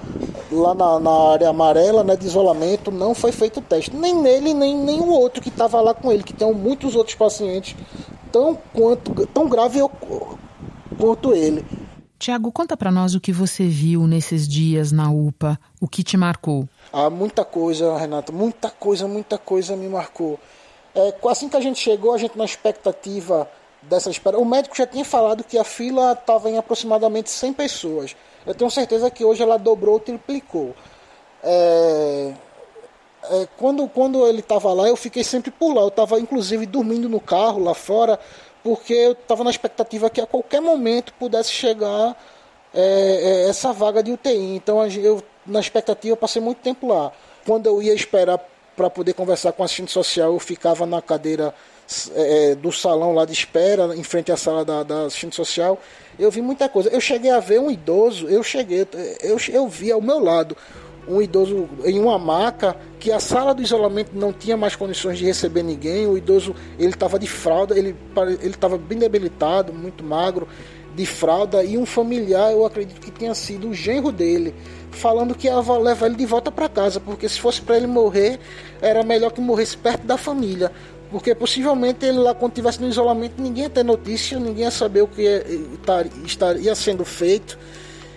lá 0.50 0.74
na, 0.74 1.00
na, 1.00 1.32
área 1.32 1.48
amarela, 1.48 2.02
né, 2.02 2.16
de 2.16 2.26
isolamento, 2.26 2.90
não 2.90 3.14
foi 3.14 3.32
feito 3.32 3.60
teste. 3.60 3.94
Nem 3.94 4.14
nele, 4.14 4.52
nem, 4.52 5.00
o 5.00 5.10
outro 5.10 5.40
que 5.40 5.48
estava 5.48 5.80
lá 5.80 5.94
com 5.94 6.10
ele, 6.10 6.22
que 6.22 6.32
tem 6.32 6.52
muitos 6.52 6.96
outros 6.96 7.14
pacientes 7.14 7.76
tão, 8.32 8.58
quanto, 8.72 9.26
tão 9.26 9.48
grave 9.48 9.80
quanto 10.98 11.34
ele. 11.34 11.64
Tiago, 12.18 12.52
conta 12.52 12.76
para 12.76 12.90
nós 12.90 13.14
o 13.14 13.20
que 13.20 13.32
você 13.32 13.66
viu 13.66 14.06
nesses 14.06 14.46
dias 14.46 14.92
na 14.92 15.10
UPA, 15.10 15.58
o 15.80 15.88
que 15.88 16.02
te 16.02 16.18
marcou. 16.18 16.68
Ah, 16.92 17.09
muita 17.09 17.44
coisa, 17.44 17.96
Renato, 17.96 18.33
muita 18.33 18.70
coisa, 18.70 19.07
muita 19.07 19.38
coisa 19.38 19.76
me 19.76 19.88
marcou. 19.88 20.38
É, 20.94 21.14
assim 21.29 21.48
que 21.48 21.57
a 21.57 21.61
gente 21.61 21.79
chegou, 21.79 22.12
a 22.12 22.18
gente 22.18 22.37
na 22.37 22.44
expectativa 22.44 23.48
dessa 23.83 24.11
espera. 24.11 24.38
O 24.38 24.44
médico 24.44 24.76
já 24.76 24.87
tinha 24.87 25.05
falado 25.05 25.44
que 25.44 25.57
a 25.57 25.64
fila 25.64 26.12
estava 26.12 26.50
em 26.50 26.59
aproximadamente 26.59 27.31
100 27.31 27.53
pessoas. 27.53 28.16
Eu 28.46 28.55
tenho 28.55 28.70
certeza 28.70 29.11
que 29.11 29.24
hoje 29.24 29.42
ela 29.42 29.57
dobrou, 29.57 30.00
triplicou. 30.00 30.74
É, 31.42 32.33
é, 33.31 33.48
quando, 33.57 33.88
quando 33.88 34.26
ele 34.26 34.40
estava 34.40 34.72
lá, 34.72 34.88
eu 34.88 34.96
fiquei 34.96 35.22
sempre 35.22 35.50
por 35.50 35.74
lá. 35.74 35.83
Eu 35.83 35.88
estava 35.88 36.18
inclusive 36.18 36.66
dormindo 36.66 37.09
no 37.09 37.20
carro 37.20 37.62
lá 37.62 37.74
fora 37.74 38.18
porque 38.62 38.92
eu 38.92 39.12
estava 39.12 39.44
na 39.44 39.50
expectativa 39.50 40.11
que 40.11 40.20
a 40.20 40.26
qualquer 40.26 40.61
momento 40.61 41.14
pudesse 41.14 41.50
chegar 41.50 42.16
é, 42.74 42.81
é, 42.83 43.48
essa 43.48 43.72
vaga 43.72 44.03
de 44.03 44.12
UTI. 44.12 44.57
Então 44.57 44.85
eu, 44.87 45.22
na 45.50 45.60
expectativa, 45.60 46.16
passei 46.16 46.40
muito 46.40 46.58
tempo 46.58 46.86
lá. 46.86 47.12
Quando 47.44 47.66
eu 47.66 47.82
ia 47.82 47.94
esperar 47.94 48.38
para 48.76 48.88
poder 48.88 49.12
conversar 49.12 49.52
com 49.52 49.62
a 49.62 49.66
assistente 49.66 49.90
social, 49.90 50.32
eu 50.32 50.38
ficava 50.38 50.86
na 50.86 51.02
cadeira 51.02 51.54
é, 52.14 52.54
do 52.54 52.70
salão 52.72 53.12
lá 53.12 53.24
de 53.24 53.32
espera, 53.32 53.94
em 53.96 54.02
frente 54.02 54.30
à 54.30 54.36
sala 54.36 54.64
da, 54.64 54.82
da 54.82 55.02
assistente 55.02 55.36
social. 55.36 55.78
Eu 56.18 56.30
vi 56.30 56.40
muita 56.40 56.68
coisa. 56.68 56.88
Eu 56.88 57.00
cheguei 57.00 57.30
a 57.30 57.40
ver 57.40 57.60
um 57.60 57.70
idoso, 57.70 58.28
eu 58.28 58.42
cheguei, 58.42 58.86
eu, 59.22 59.36
eu 59.48 59.68
vi 59.68 59.90
ao 59.90 60.00
meu 60.00 60.18
lado 60.18 60.56
um 61.08 61.20
idoso 61.20 61.68
em 61.84 61.98
uma 61.98 62.18
maca, 62.18 62.76
que 62.98 63.10
a 63.10 63.18
sala 63.18 63.54
do 63.54 63.62
isolamento 63.62 64.12
não 64.14 64.32
tinha 64.32 64.56
mais 64.56 64.76
condições 64.76 65.18
de 65.18 65.24
receber 65.24 65.62
ninguém. 65.62 66.06
O 66.06 66.16
idoso 66.16 66.54
ele 66.78 66.90
estava 66.90 67.18
de 67.18 67.26
fralda, 67.26 67.76
ele 67.76 67.96
estava 68.42 68.78
bem 68.78 68.98
debilitado, 68.98 69.72
muito 69.72 70.04
magro, 70.04 70.46
de 70.94 71.06
fralda 71.06 71.62
e 71.64 71.78
um 71.78 71.86
familiar, 71.86 72.52
eu 72.52 72.64
acredito 72.64 73.00
que 73.00 73.10
tenha 73.10 73.34
sido 73.34 73.68
o 73.68 73.74
genro 73.74 74.10
dele, 74.10 74.54
falando 74.90 75.35
que 75.35 75.46
ia 75.46 75.57
levar 75.57 76.07
ele 76.07 76.16
de 76.16 76.26
volta 76.26 76.50
para 76.50 76.68
casa, 76.68 77.00
porque 77.00 77.29
se 77.29 77.40
fosse 77.40 77.61
para 77.61 77.76
ele 77.76 77.87
morrer, 77.87 78.38
era 78.81 79.03
melhor 79.03 79.31
que 79.33 79.40
morresse 79.40 79.76
perto 79.76 80.07
da 80.07 80.16
família. 80.16 80.70
Porque 81.11 81.35
possivelmente 81.35 82.05
ele 82.07 82.18
lá, 82.18 82.35
quando 82.35 82.53
estivesse 82.53 82.81
no 82.81 82.88
isolamento, 82.88 83.40
ninguém 83.42 83.64
ia 83.64 83.70
ter 83.70 83.83
notícia, 83.83 84.38
ninguém 84.38 84.64
ia 84.64 84.70
saber 84.70 85.03
o 85.03 85.09
que 85.09 85.22
ia, 85.22 85.44
estar, 86.24 86.57
ia 86.57 86.74
sendo 86.74 87.05
feito. 87.05 87.59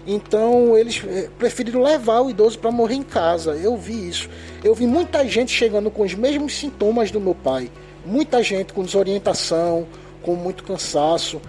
Então 0.05 0.77
eles 0.77 1.01
eh, 1.07 1.29
preferiram 1.39 1.81
levar 1.81 2.21
o 2.21 2.29
idoso 2.29 2.59
para 2.59 2.69
morrer 2.69 2.95
em 2.95 3.03
casa. 3.03 3.51
Eu 3.55 3.75
vi 3.75 4.09
isso. 4.09 4.29
Eu 4.63 4.75
vi 4.75 4.85
muita 4.85 5.27
gente 5.27 5.51
chegando 5.51 5.89
com 5.89 6.03
os 6.03 6.13
mesmos 6.13 6.55
sintomas 6.55 7.09
do 7.09 7.19
meu 7.19 7.33
pai. 7.33 7.71
Muita 8.05 8.43
gente 8.43 8.73
com 8.73 8.83
desorientação, 8.83 9.87
com 10.21 10.35
muito 10.35 10.63
cansaço, 10.63 11.41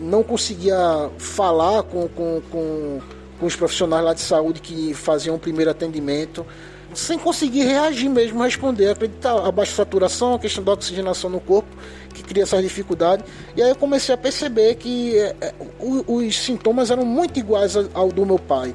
não 0.00 0.22
conseguia 0.22 1.10
falar 1.16 1.82
com, 1.84 2.08
com, 2.08 2.42
com, 2.50 3.00
com 3.42 3.46
os 3.48 3.56
profissionais 3.56 4.04
lá 4.04 4.14
de 4.14 4.20
saúde 4.20 4.60
que 4.60 4.94
faziam 4.94 5.34
o 5.34 5.38
primeiro 5.38 5.68
atendimento 5.68 6.46
sem 6.94 7.18
conseguir 7.18 7.64
reagir 7.64 8.08
mesmo, 8.08 8.40
responder. 8.40 8.90
Acreditar 8.90 9.32
a 9.32 9.50
baixa 9.50 9.74
saturação, 9.74 10.34
a 10.34 10.38
questão 10.38 10.62
da 10.62 10.72
oxigenação 10.72 11.28
no 11.28 11.40
corpo, 11.40 11.68
que 12.14 12.22
cria 12.22 12.44
essas 12.44 12.62
dificuldades. 12.62 13.26
E 13.56 13.62
aí 13.62 13.70
eu 13.70 13.74
comecei 13.74 14.14
a 14.14 14.18
perceber 14.18 14.76
que 14.76 15.18
é, 15.18 15.34
é 15.40 15.54
os, 15.80 16.38
sintomas 16.38 16.92
eram 16.92 17.04
muito 17.04 17.40
iguais 17.40 17.74
ao 17.92 18.12
do 18.12 18.24
meu 18.24 18.38
pai. 18.38 18.72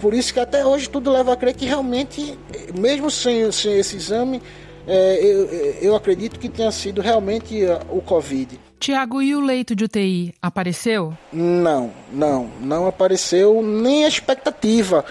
Por 0.00 0.12
isso 0.12 0.34
que 0.34 0.40
até 0.40 0.66
hoje 0.66 0.90
tudo 0.90 1.10
leva 1.10 1.32
a 1.32 1.36
crer 1.36 1.54
que 1.54 1.64
realmente, 1.64 2.38
mesmo 2.78 3.10
sem, 3.10 3.50
sem 3.52 3.78
esse 3.78 3.96
exame, 3.96 4.42
é, 4.86 5.24
eu, 5.24 5.46
eu 5.80 5.96
acredito 5.96 6.38
que 6.38 6.48
tenha 6.48 6.70
sido 6.70 7.00
realmente 7.00 7.64
o 7.90 8.00
Covid. 8.00 8.58
Tiago, 8.78 9.22
e 9.22 9.34
o 9.34 9.40
leito 9.40 9.76
de 9.76 9.84
UTI 9.84 10.34
apareceu? 10.42 11.16
Não, 11.32 11.92
não, 12.12 12.50
não 12.60 12.86
apareceu 12.86 13.62
nem 13.62 14.04
a 14.04 14.08
expectativa. 14.08 15.04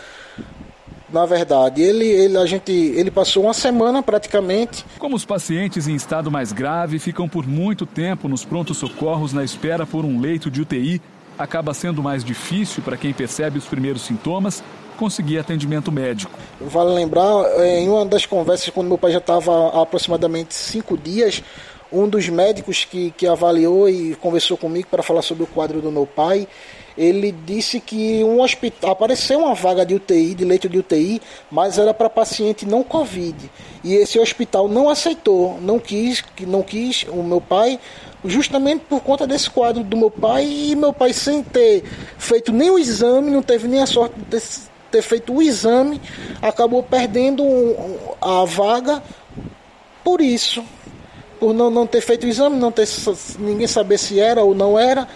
Na 1.12 1.26
verdade, 1.26 1.82
ele, 1.82 2.06
ele, 2.06 2.38
a 2.38 2.46
gente, 2.46 2.72
ele 2.72 3.12
passou 3.12 3.44
uma 3.44 3.54
semana 3.54 4.02
praticamente. 4.04 4.86
Como 4.98 5.16
os 5.16 5.26
pacientes 5.26 5.88
em 5.88 5.96
estado 5.96 6.32
mais 6.32 6.52
grave 6.52 7.00
ficam 7.00 7.28
por 7.28 7.46
muito 7.46 7.86
tempo 7.86 8.28
nos 8.28 8.46
prontos 8.46 8.78
socorros 8.78 9.34
na 9.34 9.44
espera 9.44 9.86
por 9.86 10.06
um 10.06 10.20
leito 10.20 10.50
de 10.50 10.62
UTI, 10.62 11.02
acaba 11.38 11.74
sendo 11.74 12.04
mais 12.04 12.24
difícil 12.24 12.84
para 12.84 12.98
quem 12.98 13.14
percebe 13.14 13.58
os 13.58 13.66
primeiros 13.66 14.04
sintomas 14.04 14.64
conseguir 15.02 15.40
atendimento 15.40 15.92
médico. 15.92 16.38
Vale 16.60 16.92
lembrar, 16.92 17.44
é, 17.60 17.80
em 17.80 17.90
uma 17.90 18.06
das 18.06 18.28
conversas, 18.28 18.70
quando 18.70 18.88
meu 18.88 19.00
pai 19.00 19.12
já 19.12 19.18
estava 19.18 19.52
há 19.70 19.82
aproximadamente 19.82 20.54
cinco 20.54 20.96
dias, 20.96 21.42
um 21.92 22.08
dos 22.08 22.30
médicos 22.30 22.86
que, 22.86 23.10
que 23.18 23.26
avaliou 23.26 23.90
e 23.90 24.14
conversou 24.16 24.56
comigo 24.56 24.88
para 24.92 25.02
falar 25.02 25.24
sobre 25.24 25.44
o 25.44 25.48
quadro 25.48 25.82
do 25.82 25.92
meu 25.92 26.06
pai, 26.06 26.48
ele 26.96 27.32
disse 27.32 27.80
que 27.80 28.24
um 28.24 28.42
hospital 28.42 28.92
apareceu 28.92 29.40
uma 29.40 29.56
vaga 29.56 29.84
de 29.84 29.96
UTI, 29.96 30.36
de 30.36 30.46
leito 30.46 30.70
de 30.70 30.78
UTI, 30.78 31.20
mas 31.50 31.80
era 31.80 31.96
para 31.96 32.08
paciente 32.08 32.64
não 32.64 32.84
Covid. 32.84 33.50
E 33.84 33.96
esse 33.96 34.20
hospital 34.20 34.68
não 34.68 34.88
aceitou, 34.88 35.60
não 35.62 35.80
quis, 35.80 36.24
não 36.42 36.62
quis 36.62 37.08
o 37.10 37.24
meu 37.24 37.42
pai, 37.42 37.80
justamente 38.24 38.84
por 38.88 39.02
conta 39.02 39.26
desse 39.26 39.50
quadro 39.50 39.84
do 39.84 39.98
meu 39.98 40.12
pai 40.12 40.46
e 40.46 40.76
meu 40.76 40.94
pai 40.94 41.12
sem 41.12 41.42
ter 41.42 41.84
feito 42.20 42.52
nenhum 42.52 42.78
exame, 42.78 43.32
não 43.32 43.42
teve 43.42 43.68
nem 43.68 43.82
a 43.82 43.88
sorte 43.88 44.14
de 44.20 44.26
ter 44.26 44.40
feito 45.02 45.32
o 45.32 45.42
exame, 45.42 46.02
acabou 46.42 46.82
perdendo 46.82 47.44
a 48.20 48.44
vaga 48.46 49.04
por 50.04 50.22
isso. 50.22 50.64
Por 51.40 51.54
não, 51.54 51.70
não 51.70 51.88
ter 51.88 52.02
feito 52.02 52.26
o 52.26 52.30
exame, 52.30 52.58
não 52.58 52.72
ter 52.72 52.88
ninguém 53.40 53.68
saber 53.68 53.98
se 53.98 54.20
era 54.20 54.44
ou 54.44 54.54
não 54.54 54.78
era, 54.78 55.08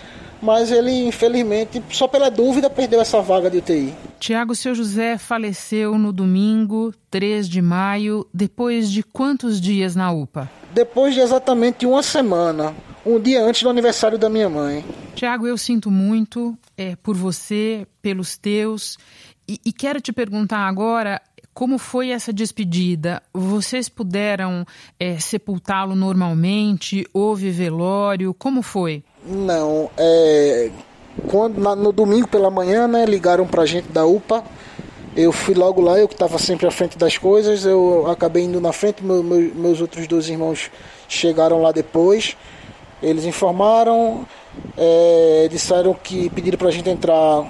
mas 0.41 0.71
ele, 0.71 0.91
infelizmente, 1.07 1.81
só 1.89 2.07
pela 2.07 2.29
dúvida, 2.29 2.69
perdeu 2.69 3.01
essa 3.01 3.21
vaga 3.21 3.49
de 3.49 3.57
UTI. 3.57 3.93
Tiago, 4.19 4.55
seu 4.55 4.75
José 4.75 5.17
faleceu 5.17 5.97
no 5.97 6.11
domingo, 6.11 6.93
3 7.09 7.47
de 7.49 7.61
maio, 7.61 8.27
depois 8.33 8.91
de 8.91 9.03
quantos 9.03 9.59
dias 9.59 9.95
na 9.95 10.11
UPA? 10.11 10.49
Depois 10.73 11.13
de 11.13 11.21
exatamente 11.21 11.85
uma 11.85 12.03
semana, 12.03 12.75
um 13.05 13.19
dia 13.19 13.43
antes 13.43 13.63
do 13.63 13.69
aniversário 13.69 14.17
da 14.17 14.29
minha 14.29 14.49
mãe. 14.49 14.83
Tiago, 15.15 15.47
eu 15.47 15.57
sinto 15.57 15.89
muito 15.89 16.57
é, 16.77 16.95
por 16.95 17.15
você, 17.15 17.87
pelos 18.01 18.37
teus 18.37 18.97
e, 19.47 19.59
e 19.65 19.73
quero 19.73 20.01
te 20.01 20.11
perguntar 20.11 20.67
agora 20.67 21.21
como 21.55 21.77
foi 21.77 22.09
essa 22.09 22.33
despedida? 22.33 23.23
Vocês 23.33 23.87
puderam 23.87 24.65
é, 24.99 25.17
sepultá-lo 25.17 25.95
normalmente? 25.95 27.07
Houve 27.13 27.49
velório? 27.49 28.33
Como 28.33 28.61
foi? 28.61 29.03
Não, 29.25 29.89
é, 29.97 30.69
quando 31.29 31.57
na, 31.59 31.73
no 31.73 31.93
domingo 31.93 32.27
pela 32.27 32.51
manhã, 32.51 32.89
né, 32.89 33.05
ligaram 33.05 33.47
pra 33.47 33.65
gente 33.65 33.87
da 33.87 34.05
UPA. 34.05 34.43
Eu 35.15 35.31
fui 35.31 35.55
logo 35.55 35.79
lá, 35.79 35.97
eu 35.97 36.09
que 36.09 36.13
estava 36.13 36.37
sempre 36.37 36.67
à 36.67 36.71
frente 36.71 36.97
das 36.97 37.17
coisas, 37.17 37.63
eu 37.65 38.05
acabei 38.11 38.43
indo 38.43 38.59
na 38.59 38.73
frente, 38.73 39.01
meu, 39.01 39.23
meu, 39.23 39.55
meus 39.55 39.79
outros 39.79 40.05
dois 40.07 40.27
irmãos 40.27 40.69
chegaram 41.07 41.61
lá 41.61 41.71
depois. 41.71 42.35
Eles 43.01 43.23
informaram, 43.23 44.27
é, 44.77 45.47
disseram 45.49 45.93
que 45.93 46.29
pediram 46.31 46.57
para 46.57 46.67
a 46.67 46.71
gente 46.71 46.89
entrar 46.89 47.49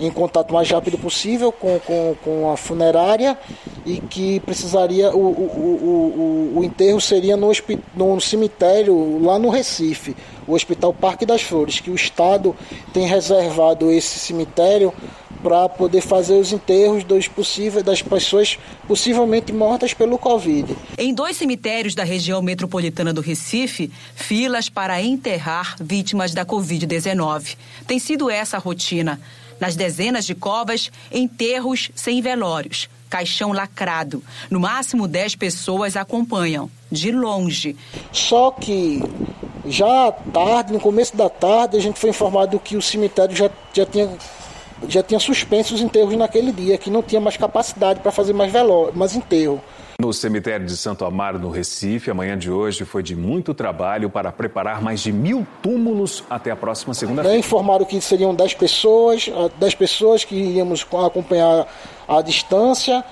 em 0.00 0.10
contato 0.10 0.50
o 0.50 0.54
mais 0.54 0.70
rápido 0.70 0.96
possível 0.98 1.52
com, 1.52 1.78
com, 1.80 2.16
com 2.24 2.50
a 2.50 2.56
funerária 2.56 3.38
e 3.84 4.00
que 4.00 4.40
precisaria, 4.40 5.14
o, 5.14 5.18
o, 5.18 6.52
o, 6.54 6.58
o 6.58 6.64
enterro 6.64 7.00
seria 7.00 7.36
no, 7.36 7.52
no 7.94 8.20
cemitério 8.20 9.22
lá 9.22 9.38
no 9.38 9.50
Recife, 9.50 10.16
o 10.46 10.54
Hospital 10.54 10.94
Parque 10.94 11.26
das 11.26 11.42
Flores, 11.42 11.80
que 11.80 11.90
o 11.90 11.94
Estado 11.94 12.56
tem 12.92 13.06
reservado 13.06 13.90
esse 13.90 14.18
cemitério 14.18 14.92
para 15.42 15.68
poder 15.68 16.00
fazer 16.00 16.34
os 16.34 16.52
enterros 16.52 17.04
dos 17.04 17.26
possíveis, 17.26 17.82
das 17.82 18.02
pessoas 18.02 18.58
possivelmente 18.86 19.52
mortas 19.52 19.94
pelo 19.94 20.18
Covid. 20.18 20.76
Em 20.98 21.14
dois 21.14 21.36
cemitérios 21.36 21.94
da 21.94 22.04
região 22.04 22.42
metropolitana 22.42 23.12
do 23.12 23.20
Recife, 23.20 23.90
filas 24.14 24.68
para 24.68 25.00
enterrar 25.00 25.76
vítimas 25.80 26.34
da 26.34 26.44
Covid-19. 26.44 27.56
Tem 27.86 27.98
sido 27.98 28.30
essa 28.30 28.56
a 28.56 28.60
rotina. 28.60 29.20
Nas 29.60 29.76
dezenas 29.76 30.24
de 30.24 30.34
covas, 30.34 30.90
enterros 31.12 31.90
sem 31.94 32.20
velórios, 32.22 32.88
caixão 33.08 33.52
lacrado. 33.52 34.22
No 34.50 34.58
máximo 34.58 35.06
10 35.06 35.36
pessoas 35.36 35.96
acompanham, 35.96 36.70
de 36.90 37.12
longe. 37.12 37.76
Só 38.10 38.50
que 38.50 39.02
já 39.66 40.08
à 40.08 40.12
tarde, 40.12 40.72
no 40.72 40.80
começo 40.80 41.16
da 41.16 41.28
tarde, 41.28 41.76
a 41.76 41.80
gente 41.80 41.98
foi 41.98 42.10
informado 42.10 42.58
que 42.58 42.76
o 42.76 42.82
cemitério 42.82 43.36
já, 43.36 43.50
já 43.72 43.84
tinha 43.84 44.10
já 44.88 45.02
tinha 45.02 45.20
suspenso 45.20 45.74
os 45.74 45.80
enterros 45.80 46.16
naquele 46.16 46.52
dia, 46.52 46.78
que 46.78 46.90
não 46.90 47.02
tinha 47.02 47.20
mais 47.20 47.36
capacidade 47.36 48.00
para 48.00 48.10
fazer 48.10 48.32
mais 48.32 48.50
velório, 48.50 48.96
mais 48.96 49.14
enterro. 49.14 49.60
No 50.00 50.14
cemitério 50.14 50.64
de 50.64 50.78
Santo 50.78 51.04
Amaro, 51.04 51.38
no 51.38 51.50
Recife, 51.50 52.10
a 52.10 52.14
manhã 52.14 52.38
de 52.38 52.50
hoje 52.50 52.86
foi 52.86 53.02
de 53.02 53.14
muito 53.14 53.52
trabalho 53.52 54.08
para 54.08 54.32
preparar 54.32 54.80
mais 54.80 55.00
de 55.00 55.12
mil 55.12 55.46
túmulos 55.62 56.24
até 56.30 56.50
a 56.50 56.56
próxima 56.56 56.94
segunda-feira. 56.94 57.36
Informaram 57.36 57.84
que 57.84 58.00
seriam 58.00 58.34
10 58.34 58.54
pessoas, 58.54 59.30
10 59.58 59.74
pessoas 59.74 60.24
que 60.24 60.34
iríamos 60.34 60.86
acompanhar 61.04 61.66
a 62.08 62.22
distância 62.22 63.04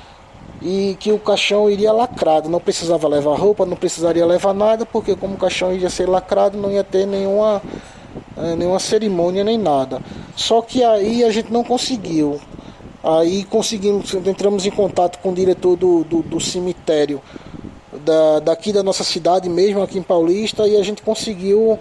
e 0.62 0.96
que 0.98 1.12
o 1.12 1.18
caixão 1.18 1.68
iria 1.68 1.92
lacrado. 1.92 2.48
Não 2.48 2.58
precisava 2.58 3.06
levar 3.06 3.36
roupa, 3.36 3.66
não 3.66 3.76
precisaria 3.76 4.24
levar 4.24 4.54
nada, 4.54 4.86
porque 4.86 5.14
como 5.14 5.34
o 5.34 5.38
caixão 5.38 5.74
iria 5.74 5.90
ser 5.90 6.08
lacrado, 6.08 6.56
não 6.56 6.72
ia 6.72 6.82
ter 6.82 7.06
nenhuma, 7.06 7.60
eh, 8.34 8.56
nenhuma 8.56 8.78
cerimônia 8.78 9.44
nem 9.44 9.58
nada. 9.58 10.00
Só 10.34 10.62
que 10.62 10.82
aí 10.82 11.22
a 11.22 11.30
gente 11.30 11.52
não 11.52 11.62
conseguiu. 11.62 12.40
Aí 13.02 13.44
conseguimos, 13.44 14.12
entramos 14.14 14.66
em 14.66 14.70
contato 14.70 15.18
com 15.18 15.30
o 15.30 15.34
diretor 15.34 15.76
do, 15.76 16.04
do, 16.04 16.22
do 16.22 16.40
cemitério 16.40 17.20
da, 18.04 18.40
daqui 18.40 18.72
da 18.72 18.82
nossa 18.82 19.04
cidade 19.04 19.48
mesmo, 19.48 19.82
aqui 19.82 19.98
em 19.98 20.02
Paulista, 20.02 20.66
e 20.66 20.76
a 20.76 20.82
gente 20.82 21.02
conseguiu 21.02 21.78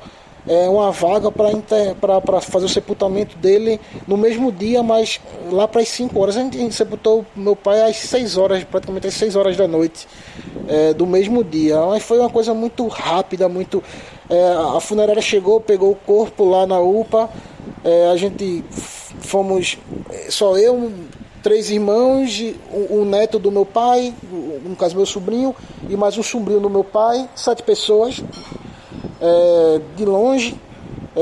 é, 0.47 0.69
uma 0.69 0.91
vaga 0.91 1.29
para 1.31 2.41
fazer 2.41 2.65
o 2.65 2.69
sepultamento 2.69 3.37
dele 3.37 3.79
no 4.07 4.15
mesmo 4.15 4.51
dia, 4.51 4.81
mas 4.81 5.19
lá 5.51 5.67
para 5.67 5.81
as 5.81 5.89
5 5.89 6.17
horas. 6.19 6.37
A 6.37 6.41
gente 6.41 6.73
sepultou 6.73 7.25
meu 7.35 7.55
pai 7.55 7.81
às 7.89 7.97
6 7.97 8.37
horas, 8.37 8.63
praticamente 8.63 9.07
às 9.07 9.13
6 9.15 9.35
horas 9.35 9.57
da 9.57 9.67
noite 9.67 10.07
é, 10.67 10.93
do 10.93 11.05
mesmo 11.05 11.43
dia. 11.43 11.79
Mas 11.87 12.03
foi 12.03 12.19
uma 12.19 12.29
coisa 12.29 12.53
muito 12.53 12.87
rápida, 12.87 13.49
muito. 13.49 13.83
É, 14.29 14.75
a 14.75 14.79
funerária 14.79 15.21
chegou, 15.21 15.59
pegou 15.59 15.91
o 15.91 15.95
corpo 15.95 16.45
lá 16.45 16.65
na 16.65 16.79
UPA, 16.79 17.29
é, 17.83 18.09
a 18.09 18.15
gente 18.15 18.63
fomos 19.21 19.77
só 20.29 20.57
eu, 20.57 20.91
três 21.43 21.69
irmãos, 21.69 22.43
um, 22.73 23.01
um, 23.01 23.05
neto 23.05 23.39
do 23.39 23.51
meu 23.51 23.65
pai, 23.65 24.13
no 24.31 24.75
caso 24.75 24.95
meu 24.95 25.05
sobrinho, 25.05 25.55
e 25.89 25.95
mais 25.95 26.17
um 26.17 26.23
sobrinho 26.23 26.59
do 26.59 26.69
meu 26.69 26.83
pai, 26.83 27.29
sete 27.35 27.63
pessoas. 27.63 28.23
É, 29.19 29.81
de 29.95 30.05
longe, 30.05 30.55
é, 31.15 31.19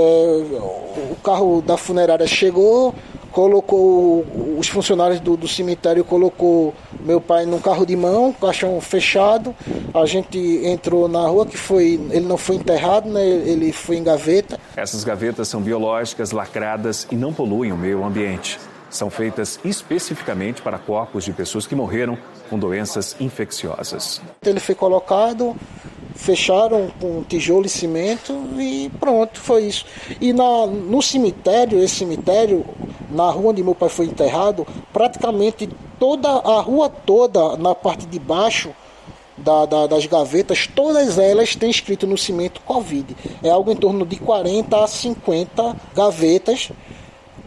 o 1.12 1.15
carro 1.23 1.62
da 1.62 1.77
funerária 1.77 2.27
chegou, 2.27 2.93
colocou 3.36 4.26
os 4.58 4.69
funcionários 4.69 5.19
do, 5.19 5.36
do, 5.36 5.45
cemitério 5.45 6.06
colocou 6.06 6.74
meu 7.02 7.19
pai 7.19 7.45
num 7.45 7.60
carro 7.60 7.86
de 7.86 7.93
mão, 7.93 8.32
caixão 8.32 8.80
fechado. 8.80 9.54
A 9.93 10.06
gente 10.06 10.39
entrou 10.63 11.10
na 11.10 11.28
rua 11.28 11.45
que 11.45 11.58
foi, 11.58 12.00
ele 12.12 12.26
não 12.26 12.38
foi 12.38 12.56
enterrado, 12.56 13.10
né? 13.10 13.28
Ele 13.28 13.74
foi 13.74 13.98
em 13.98 14.04
gaveta. 14.04 14.58
Essas 14.78 15.04
gavetas 15.04 15.50
são 15.50 15.62
biológicas, 15.62 16.32
lacradas 16.32 17.06
e 17.12 17.17
não 17.17 17.34
poluem 17.34 17.74
o 17.74 17.78
meio 17.78 18.06
ambiente. 18.06 18.58
São 18.89 19.10
feitas 19.10 19.60
especificamente 19.65 20.62
para 20.62 20.78
corpos 20.78 21.26
de 21.26 21.34
pessoas 21.34 21.67
que 21.67 21.76
morreram 21.76 22.17
com 22.50 22.58
doenças 22.58 23.17
infecciosas. 23.19 24.21
Ele 24.45 24.62
foi 24.62 24.76
colocado, 24.76 25.54
fecharam 26.15 26.89
com 26.99 27.21
tijolo 27.23 27.65
e 27.65 27.69
cimento 27.69 28.34
e 28.58 28.89
pronto, 28.99 29.39
foi 29.39 29.65
isso. 29.65 29.86
E 30.19 30.34
na, 30.34 30.65
no 30.65 31.01
cemitério, 31.01 31.80
esse 31.80 31.95
cemitério, 31.95 32.65
na 33.12 33.30
rua 33.30 33.51
onde 33.51 33.63
meu 33.63 33.75
pai 33.75 33.89
foi 33.89 34.06
enterrado, 34.06 34.65
praticamente 34.91 35.69
toda 35.99 36.30
a 36.30 36.62
rua 36.62 36.89
toda, 36.89 37.58
na 37.58 37.75
parte 37.75 38.06
de 38.06 38.17
baixo 38.17 38.71
da, 39.38 39.65
da, 39.65 39.88
das 39.88 40.06
gavetas, 40.06 40.67
todas 40.67 41.17
elas 41.17 41.56
têm 41.56 41.69
escrito 41.69 42.08
no 42.08 42.17
cimento 42.17 42.62
Covid. 42.62 43.15
É 43.43 43.49
algo 43.49 43.71
em 43.71 43.75
torno 43.75 44.06
de 44.06 44.15
40 44.15 44.84
a 44.84 44.88
50 44.88 45.75
gavetas 45.93 46.71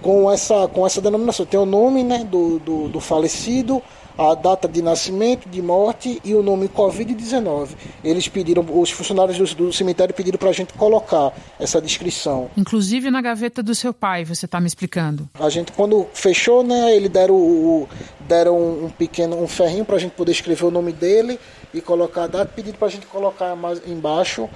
com 0.03 0.31
essa, 0.31 0.69
com 0.69 0.87
essa 0.87 1.01
denominação. 1.01 1.47
Tem 1.47 1.59
o 1.59 1.67
nome 1.67 2.03
né, 2.05 2.25
do, 2.25 2.59
do, 2.59 2.89
do 2.89 3.01
falecido, 3.01 3.83
a 4.19 4.35
data 4.35 4.67
de 4.67 4.83
nascimento, 4.83 5.49
de 5.49 5.63
morte 5.63 6.21
e 6.25 6.35
o 6.35 6.43
nome 6.43 6.69
Covid-19. 6.69 7.69
Eles 8.03 8.27
pediram, 8.27 8.67
os 8.69 8.91
funcionários 8.91 9.55
do, 9.55 9.73
cemitério 9.73 10.13
pediram 10.13 10.37
para 10.37 10.51
a 10.51 10.53
gente 10.53 10.75
colocar 10.75 11.33
essa 11.61 11.81
descrição. 11.81 12.51
Inclusive 12.57 13.13
na 13.13 13.23
gaveta 13.23 13.63
do 13.63 13.75
seu 13.77 13.95
pai, 13.95 14.25
você 14.25 14.47
está 14.47 14.61
me 14.61 14.67
explicando. 14.67 15.29
A 15.39 15.49
gente, 15.49 15.71
quando 15.71 16.07
fechou, 16.13 16.65
né, 16.65 16.97
ele 16.97 17.09
deram, 17.09 17.37
o, 17.37 17.89
deram 18.27 18.59
um 18.59 18.91
pequeno 18.91 19.41
um 19.41 19.47
ferrinho 19.47 19.85
para 19.85 19.95
a 19.95 20.01
gente 20.01 20.13
poder 20.13 20.33
escrever 20.33 20.65
o 20.65 20.71
nome 20.71 20.93
dele 20.93 21.39
e 21.73 21.81
colocar 21.81 22.25
a 22.25 22.27
data, 22.27 22.53
pediram 22.55 22.77
para 22.77 22.89
a 22.89 22.91
gente 22.91 23.07
colocar 23.07 23.55
mais 23.55 23.81
embaixo 23.87 24.49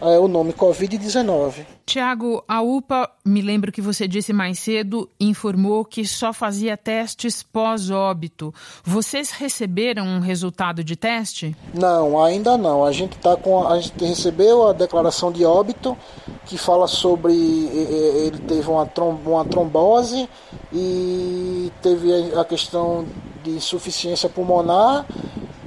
é, 0.00 0.18
o 0.18 0.28
nome 0.28 0.52
Covid-19. 0.52 1.64
Tiago, 1.86 2.42
a 2.48 2.60
UPA, 2.60 3.08
me 3.24 3.40
lembro 3.40 3.70
que 3.70 3.80
você 3.80 4.08
disse 4.08 4.32
mais 4.32 4.58
cedo, 4.58 5.08
informou 5.20 5.84
que 5.84 6.04
só 6.04 6.32
fazia 6.32 6.76
testes 6.76 7.42
pós-óbito. 7.42 8.52
Vocês 8.84 9.30
receberam 9.30 10.04
um 10.04 10.20
resultado 10.20 10.82
de 10.82 10.96
teste? 10.96 11.56
Não, 11.72 12.22
ainda 12.22 12.58
não. 12.58 12.84
A 12.84 12.92
gente 12.92 13.16
tá 13.18 13.36
com 13.36 13.66
a 13.66 13.80
gente 13.80 14.04
recebeu 14.04 14.68
a 14.68 14.72
declaração 14.72 15.30
de 15.30 15.44
óbito 15.44 15.96
que 16.44 16.58
fala 16.58 16.86
sobre 16.86 17.32
ele 17.32 18.38
teve 18.38 18.68
uma, 18.68 18.88
uma 19.24 19.44
trombose 19.44 20.28
e 20.72 21.70
teve 21.82 22.12
a 22.34 22.44
questão 22.44 23.06
de 23.42 23.50
insuficiência 23.50 24.28
pulmonar 24.28 25.06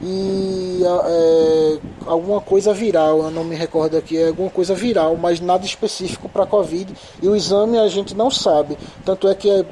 e 0.01 0.81
é, 0.83 1.79
alguma 2.05 2.39
coisa 2.39 2.73
viral, 2.73 3.23
eu 3.23 3.31
não 3.31 3.43
me 3.43 3.55
recordo 3.55 3.97
aqui, 3.97 4.17
é 4.17 4.27
alguma 4.29 4.49
coisa 4.49 4.73
viral, 4.73 5.17
mas 5.17 5.41
nada 5.41 5.65
específico 5.65 6.29
para 6.29 6.45
Covid. 6.45 6.93
E 7.21 7.27
o 7.27 7.35
exame 7.35 7.77
a 7.77 7.87
gente 7.87 8.15
não 8.15 8.31
sabe. 8.31 8.77
Tanto 9.03 9.27
é 9.27 9.35
que 9.35 9.49
é, 9.49 9.65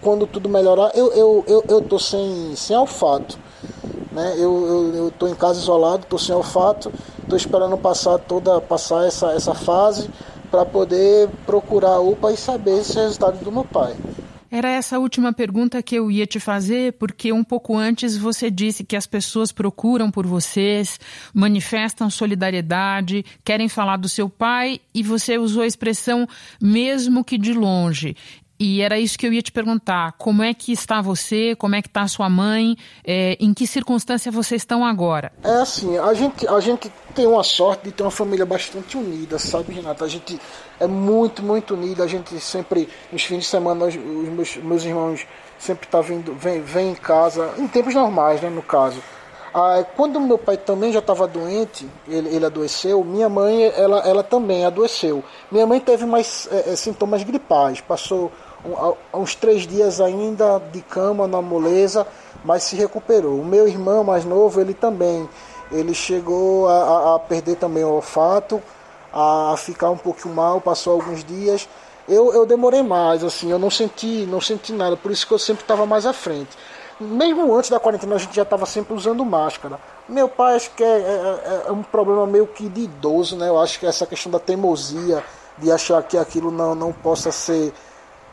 quando 0.00 0.26
tudo 0.26 0.48
melhorar, 0.48 0.90
eu, 0.94 1.12
eu, 1.12 1.44
eu, 1.46 1.64
eu 1.68 1.82
tô 1.82 1.98
sem, 1.98 2.54
sem 2.56 2.76
olfato. 2.76 3.38
Né? 4.10 4.34
Eu, 4.36 4.66
eu, 4.66 4.94
eu 4.94 5.10
tô 5.12 5.28
em 5.28 5.34
casa 5.34 5.60
isolado, 5.60 6.06
tô 6.08 6.18
sem 6.18 6.34
olfato, 6.34 6.92
tô 7.28 7.36
esperando 7.36 7.76
passar 7.78 8.18
toda 8.18 8.60
passar 8.60 9.06
essa, 9.06 9.32
essa 9.32 9.54
fase 9.54 10.10
para 10.50 10.66
poder 10.66 11.28
procurar 11.46 11.92
a 11.92 12.00
UPA 12.00 12.32
e 12.32 12.36
saber 12.36 12.80
esse 12.80 12.98
resultado 12.98 13.38
do 13.44 13.52
meu 13.52 13.64
pai. 13.64 13.94
Era 14.52 14.68
essa 14.68 14.98
última 14.98 15.32
pergunta 15.32 15.80
que 15.80 15.94
eu 15.94 16.10
ia 16.10 16.26
te 16.26 16.40
fazer, 16.40 16.94
porque 16.94 17.32
um 17.32 17.44
pouco 17.44 17.76
antes 17.76 18.16
você 18.16 18.50
disse 18.50 18.82
que 18.82 18.96
as 18.96 19.06
pessoas 19.06 19.52
procuram 19.52 20.10
por 20.10 20.26
vocês, 20.26 20.98
manifestam 21.32 22.10
solidariedade, 22.10 23.24
querem 23.44 23.68
falar 23.68 23.96
do 23.96 24.08
seu 24.08 24.28
pai 24.28 24.80
e 24.92 25.04
você 25.04 25.38
usou 25.38 25.62
a 25.62 25.68
expressão 25.68 26.28
mesmo 26.60 27.24
que 27.24 27.38
de 27.38 27.52
longe. 27.52 28.16
E 28.60 28.82
era 28.82 28.98
isso 28.98 29.18
que 29.18 29.26
eu 29.26 29.32
ia 29.32 29.40
te 29.40 29.50
perguntar. 29.50 30.12
Como 30.18 30.42
é 30.42 30.52
que 30.52 30.70
está 30.70 31.00
você? 31.00 31.56
Como 31.56 31.74
é 31.74 31.80
que 31.80 31.88
está 31.88 32.06
sua 32.06 32.28
mãe? 32.28 32.76
É, 33.02 33.34
em 33.40 33.54
que 33.54 33.66
circunstância 33.66 34.30
vocês 34.30 34.60
estão 34.60 34.84
agora? 34.84 35.32
É 35.42 35.62
assim, 35.62 35.96
a 35.96 36.12
gente, 36.12 36.46
a 36.46 36.60
gente 36.60 36.92
tem 37.14 37.26
uma 37.26 37.42
sorte 37.42 37.84
de 37.84 37.92
ter 37.92 38.02
uma 38.02 38.10
família 38.10 38.44
bastante 38.44 38.98
unida, 38.98 39.38
sabe, 39.38 39.72
Renata? 39.72 40.04
A 40.04 40.08
gente 40.08 40.38
é 40.78 40.86
muito, 40.86 41.42
muito 41.42 41.72
unida. 41.72 42.04
A 42.04 42.06
gente 42.06 42.38
sempre, 42.38 42.86
nos 43.10 43.24
fins 43.24 43.38
de 43.38 43.46
semana, 43.46 43.86
os, 43.86 43.96
meus, 43.96 44.56
meus 44.58 44.84
irmãos 44.84 45.26
sempre 45.58 45.88
tá 45.88 46.02
vindo, 46.02 46.34
vem, 46.34 46.60
vem 46.60 46.90
em 46.90 46.94
casa, 46.94 47.54
em 47.56 47.66
tempos 47.66 47.94
normais, 47.94 48.42
né, 48.42 48.50
no 48.50 48.62
caso. 48.62 49.02
Ah, 49.54 49.84
quando 49.96 50.20
meu 50.20 50.38
pai 50.38 50.56
também 50.56 50.92
já 50.92 51.00
estava 51.00 51.26
doente, 51.26 51.88
ele, 52.06 52.28
ele, 52.28 52.44
adoeceu, 52.44 53.02
minha 53.02 53.28
mãe 53.28 53.64
ela, 53.76 53.98
ela 54.00 54.22
também 54.22 54.64
adoeceu. 54.64 55.24
Minha 55.50 55.66
mãe 55.66 55.80
teve 55.80 56.06
mais 56.06 56.46
é, 56.52 56.76
sintomas 56.76 57.22
gripais, 57.24 57.80
passou 57.80 58.30
uns 59.12 59.34
três 59.34 59.66
dias 59.66 60.00
ainda 60.00 60.60
de 60.72 60.82
cama 60.82 61.26
na 61.26 61.40
moleza, 61.40 62.06
mas 62.44 62.62
se 62.64 62.76
recuperou. 62.76 63.40
O 63.40 63.44
meu 63.44 63.66
irmão 63.66 64.04
mais 64.04 64.24
novo, 64.24 64.60
ele 64.60 64.74
também, 64.74 65.28
ele 65.72 65.94
chegou 65.94 66.68
a, 66.68 67.16
a 67.16 67.18
perder 67.18 67.56
também 67.56 67.84
o 67.84 67.92
olfato, 67.92 68.62
a 69.12 69.54
ficar 69.56 69.90
um 69.90 69.96
pouquinho 69.96 70.34
mal, 70.34 70.60
passou 70.60 70.94
alguns 70.94 71.24
dias. 71.24 71.68
Eu, 72.08 72.32
eu 72.32 72.44
demorei 72.44 72.82
mais, 72.82 73.22
assim, 73.22 73.50
eu 73.50 73.58
não 73.58 73.70
senti, 73.70 74.26
não 74.26 74.40
senti 74.40 74.72
nada, 74.72 74.96
por 74.96 75.10
isso 75.10 75.26
que 75.26 75.32
eu 75.32 75.38
sempre 75.38 75.62
estava 75.62 75.86
mais 75.86 76.06
à 76.06 76.12
frente. 76.12 76.50
Mesmo 77.00 77.54
antes 77.56 77.70
da 77.70 77.80
quarentena 77.80 78.16
a 78.16 78.18
gente 78.18 78.34
já 78.34 78.42
estava 78.42 78.66
sempre 78.66 78.92
usando 78.92 79.24
máscara. 79.24 79.78
Meu 80.06 80.28
pai 80.28 80.56
acho 80.56 80.70
que 80.72 80.84
é, 80.84 80.86
é, 80.86 81.64
é, 81.68 81.72
um 81.72 81.82
problema 81.82 82.26
meio 82.26 82.46
que 82.46 82.68
de 82.68 82.82
idoso, 82.82 83.36
né? 83.36 83.48
Eu 83.48 83.58
acho 83.58 83.78
que 83.78 83.86
essa 83.86 84.04
questão 84.04 84.30
da 84.30 84.38
teimosia, 84.38 85.24
de 85.56 85.70
achar 85.70 86.02
que 86.02 86.18
aquilo 86.18 86.50
não, 86.50 86.74
não 86.74 86.92
possa 86.92 87.30
ser 87.32 87.72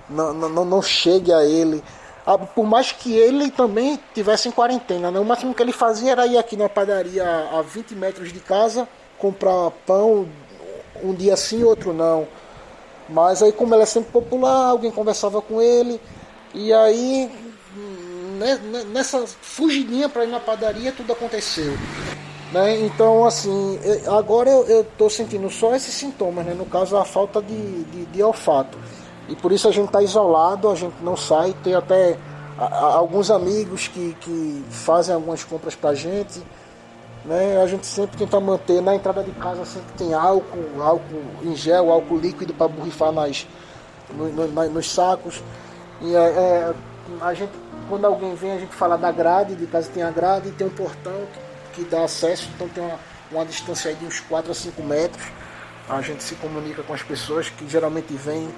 não, 0.10 0.34
não, 0.34 0.66
não 0.66 0.82
chegue 0.82 1.34
a 1.34 1.44
ele. 1.44 1.84
Ah, 2.26 2.38
por 2.38 2.66
mais 2.66 2.92
que 2.92 3.16
ele 3.16 3.50
também 3.50 3.98
tivesse 4.14 4.50
em 4.50 4.52
quarentena, 4.52 5.10
né? 5.10 5.20
o 5.20 5.24
máximo 5.24 5.54
que 5.54 5.62
ele 5.62 5.72
fazia 5.72 6.12
era 6.12 6.28
ir 6.28 6.38
aqui 6.38 6.58
na 6.58 6.68
padaria 6.68 7.24
a 7.26 7.62
20 7.62 7.96
metros 7.96 8.34
de 8.34 8.40
casa, 8.42 8.88
comprar 9.18 9.72
pão, 9.86 10.28
um 11.02 11.14
dia 11.14 11.38
sim, 11.38 11.64
outro 11.64 11.94
não. 11.94 12.28
Mas 13.08 13.42
aí, 13.42 13.54
como 13.54 13.74
ele 13.74 13.84
é 13.84 13.86
sempre 13.86 14.12
popular, 14.12 14.66
alguém 14.66 14.92
conversava 14.92 15.42
com 15.42 15.62
ele, 15.62 16.02
e 16.54 16.74
aí 16.74 17.32
né, 18.38 18.56
né 18.56 18.84
nessa 18.92 19.26
fugidinha 19.26 20.10
para 20.10 20.26
ir 20.26 20.30
na 20.30 20.40
padaria 20.40 20.92
tudo 20.92 21.14
aconteceu. 21.14 21.74
Né? 22.52 22.82
Então, 22.82 23.26
assim, 23.26 23.80
agora 24.08 24.50
eu 24.50 24.82
estou 24.82 25.10
sentindo 25.10 25.50
só 25.50 25.76
esses 25.76 25.94
sintomas, 25.94 26.46
né? 26.46 26.54
no 26.54 26.66
caso, 26.66 26.96
a 26.96 27.04
falta 27.04 27.42
de, 27.42 27.84
de, 27.86 28.06
de 28.06 28.24
olfato. 28.24 28.78
E 29.28 29.36
por 29.36 29.52
isso 29.52 29.68
a 29.68 29.72
gente 29.72 29.88
está 29.88 30.02
isolado, 30.02 30.70
a 30.70 30.76
gente 30.76 30.96
não 31.02 31.18
sai. 31.18 31.54
Tem 31.64 31.76
até 31.76 32.18
alguns 32.58 33.30
amigos 33.30 33.88
que, 33.88 34.16
que 34.22 34.66
fazem 34.70 35.14
algumas 35.14 35.44
compras 35.44 35.76
para 35.76 35.92
a 35.92 35.96
gente. 35.96 36.42
Né? 37.26 37.62
A 37.62 37.68
gente 37.68 37.86
sempre 37.86 38.18
tenta 38.18 38.40
manter, 38.40 38.82
na 38.82 38.96
entrada 38.96 39.22
de 39.22 39.32
casa 39.32 39.66
sempre 39.66 39.92
tem 39.98 40.14
álcool, 40.14 40.82
álcool 40.82 41.24
em 41.44 41.56
gel, 41.56 41.92
álcool 41.92 42.18
líquido 42.18 42.54
para 42.54 42.70
borrifar 42.70 43.12
nas, 43.12 43.46
no, 44.12 44.30
no, 44.30 44.70
nos 44.70 44.92
sacos. 44.92 45.44
E 46.02 46.16
é, 46.16 46.20
é, 46.20 46.74
a 47.22 47.34
gente, 47.34 47.52
quando 47.90 48.06
alguém 48.06 48.34
vem, 48.34 48.54
a 48.54 48.60
gente 48.60 48.74
fala 48.74 48.98
da 48.98 49.12
grade, 49.12 49.56
de 49.56 49.68
casa 49.68 49.90
tem 49.94 50.04
a 50.04 50.12
grade 50.12 50.52
tem 50.52 50.68
um 50.68 50.70
portão 50.70 51.14
que, 51.74 51.82
que 51.82 51.90
dá 51.90 52.04
acesso, 52.04 52.48
então 52.56 52.70
tem 52.70 52.84
uma, 52.84 53.00
uma 53.32 53.46
distância 53.46 53.94
de 53.94 54.06
uns 54.06 54.22
4 54.22 54.52
a 54.52 54.56
5 54.56 54.82
metros. 54.84 55.26
A 55.90 56.02
gente 56.02 56.24
se 56.24 56.36
comunica 56.36 56.84
com 56.84 56.94
as 56.94 57.02
pessoas 57.02 57.50
que 57.50 57.68
geralmente 57.68 58.14
vêm 58.14 58.50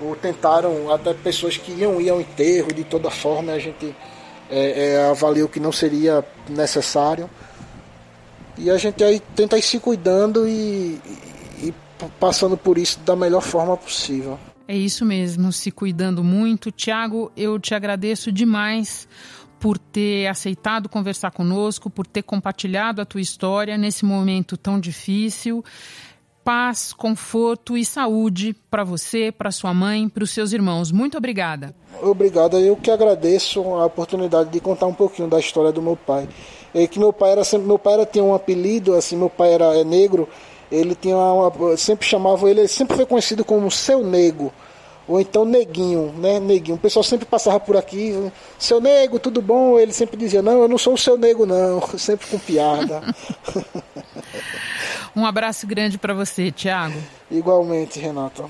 ou 0.00 0.14
tentaram, 0.14 0.92
até 0.92 1.14
pessoas 1.14 1.56
que 1.56 1.72
iam 1.72 2.00
ir 2.00 2.10
ao 2.10 2.20
enterro 2.20 2.72
de 2.72 2.84
toda 2.84 3.10
forma, 3.10 3.52
a 3.52 3.58
gente 3.58 3.94
é, 4.50 4.92
é, 4.92 5.10
avaliou 5.10 5.48
que 5.48 5.60
não 5.60 5.72
seria 5.72 6.24
necessário. 6.48 7.28
E 8.58 8.70
a 8.70 8.78
gente 8.78 9.02
aí 9.04 9.20
tenta 9.34 9.58
ir 9.58 9.62
se 9.62 9.78
cuidando 9.78 10.48
e, 10.48 11.00
e 11.62 11.74
passando 12.18 12.56
por 12.56 12.78
isso 12.78 12.98
da 13.00 13.14
melhor 13.14 13.42
forma 13.42 13.76
possível. 13.76 14.38
É 14.68 14.76
isso 14.76 15.04
mesmo, 15.04 15.52
se 15.52 15.70
cuidando 15.70 16.24
muito. 16.24 16.72
Tiago, 16.72 17.30
eu 17.36 17.58
te 17.58 17.74
agradeço 17.74 18.32
demais 18.32 19.06
por 19.60 19.78
ter 19.78 20.26
aceitado 20.26 20.88
conversar 20.88 21.30
conosco, 21.30 21.88
por 21.88 22.06
ter 22.06 22.22
compartilhado 22.22 23.00
a 23.00 23.04
tua 23.04 23.20
história 23.20 23.78
nesse 23.78 24.04
momento 24.04 24.56
tão 24.56 24.78
difícil 24.78 25.64
paz, 26.46 26.92
conforto 26.92 27.76
e 27.76 27.84
saúde 27.84 28.54
para 28.70 28.84
você, 28.84 29.32
para 29.32 29.50
sua 29.50 29.74
mãe, 29.74 30.08
para 30.08 30.22
os 30.22 30.30
seus 30.30 30.52
irmãos. 30.52 30.92
Muito 30.92 31.18
obrigada. 31.18 31.74
Obrigado. 32.00 32.56
Eu 32.56 32.76
que 32.76 32.88
agradeço 32.88 33.60
a 33.74 33.86
oportunidade 33.86 34.50
de 34.50 34.60
contar 34.60 34.86
um 34.86 34.94
pouquinho 34.94 35.26
da 35.26 35.40
história 35.40 35.72
do 35.72 35.82
meu 35.82 35.96
pai. 35.96 36.28
É 36.72 36.86
que 36.86 37.00
meu 37.00 37.12
pai 37.12 37.32
era 37.32 37.42
sempre, 37.42 37.66
meu 37.66 37.80
pai 37.80 37.94
era, 37.94 38.06
tinha 38.06 38.22
um 38.22 38.32
apelido, 38.32 38.94
assim, 38.94 39.16
meu 39.16 39.28
pai 39.28 39.54
era 39.54 39.76
é 39.76 39.82
negro. 39.82 40.28
Ele 40.70 40.94
tinha 40.94 41.16
uma, 41.16 41.76
sempre 41.76 42.06
chamava 42.06 42.48
ele, 42.48 42.60
ele 42.60 42.68
sempre 42.68 42.94
foi 42.94 43.06
conhecido 43.06 43.44
como 43.44 43.68
seu 43.68 44.04
nego 44.04 44.52
ou 45.08 45.20
então 45.20 45.44
neguinho, 45.44 46.12
né? 46.18 46.38
Neguinho. 46.38 46.76
O 46.76 46.80
pessoal 46.80 47.02
sempre 47.02 47.26
passava 47.26 47.58
por 47.58 47.76
aqui, 47.76 48.12
seu 48.58 48.80
nego, 48.80 49.18
tudo 49.18 49.42
bom? 49.42 49.78
Ele 49.78 49.92
sempre 49.92 50.16
dizia, 50.16 50.42
não, 50.42 50.62
eu 50.62 50.68
não 50.68 50.78
sou 50.78 50.94
o 50.94 50.98
seu 50.98 51.16
nego, 51.16 51.44
não, 51.44 51.80
sempre 51.98 52.26
com 52.28 52.38
piada. 52.38 53.02
Um 55.16 55.24
abraço 55.24 55.66
grande 55.66 55.96
para 55.96 56.12
você, 56.12 56.52
Tiago. 56.52 56.98
Igualmente, 57.30 57.98
Renata. 57.98 58.44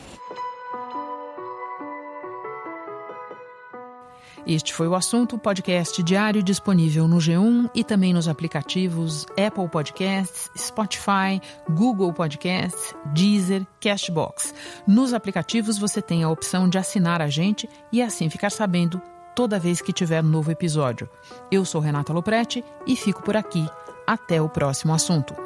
Este 4.44 4.72
foi 4.72 4.86
o 4.86 4.94
assunto 4.94 5.38
podcast 5.38 6.02
diário 6.02 6.40
disponível 6.42 7.08
no 7.08 7.16
G1 7.16 7.70
e 7.74 7.82
também 7.82 8.12
nos 8.12 8.28
aplicativos 8.28 9.26
Apple 9.30 9.68
Podcasts, 9.68 10.48
Spotify, 10.56 11.40
Google 11.70 12.12
Podcasts, 12.12 12.94
Deezer, 13.06 13.66
Cashbox. 13.80 14.54
Nos 14.86 15.12
aplicativos 15.12 15.78
você 15.78 16.00
tem 16.00 16.22
a 16.22 16.28
opção 16.28 16.68
de 16.68 16.78
assinar 16.78 17.20
a 17.20 17.28
gente 17.28 17.68
e 17.92 18.00
assim 18.00 18.30
ficar 18.30 18.50
sabendo 18.50 19.02
toda 19.34 19.58
vez 19.58 19.80
que 19.80 19.92
tiver 19.92 20.22
um 20.22 20.28
novo 20.28 20.50
episódio. 20.50 21.08
Eu 21.50 21.64
sou 21.64 21.80
Renata 21.80 22.12
Loprete 22.12 22.64
e 22.86 22.96
fico 22.96 23.22
por 23.22 23.36
aqui. 23.36 23.68
Até 24.06 24.40
o 24.40 24.48
próximo 24.48 24.94
assunto. 24.94 25.45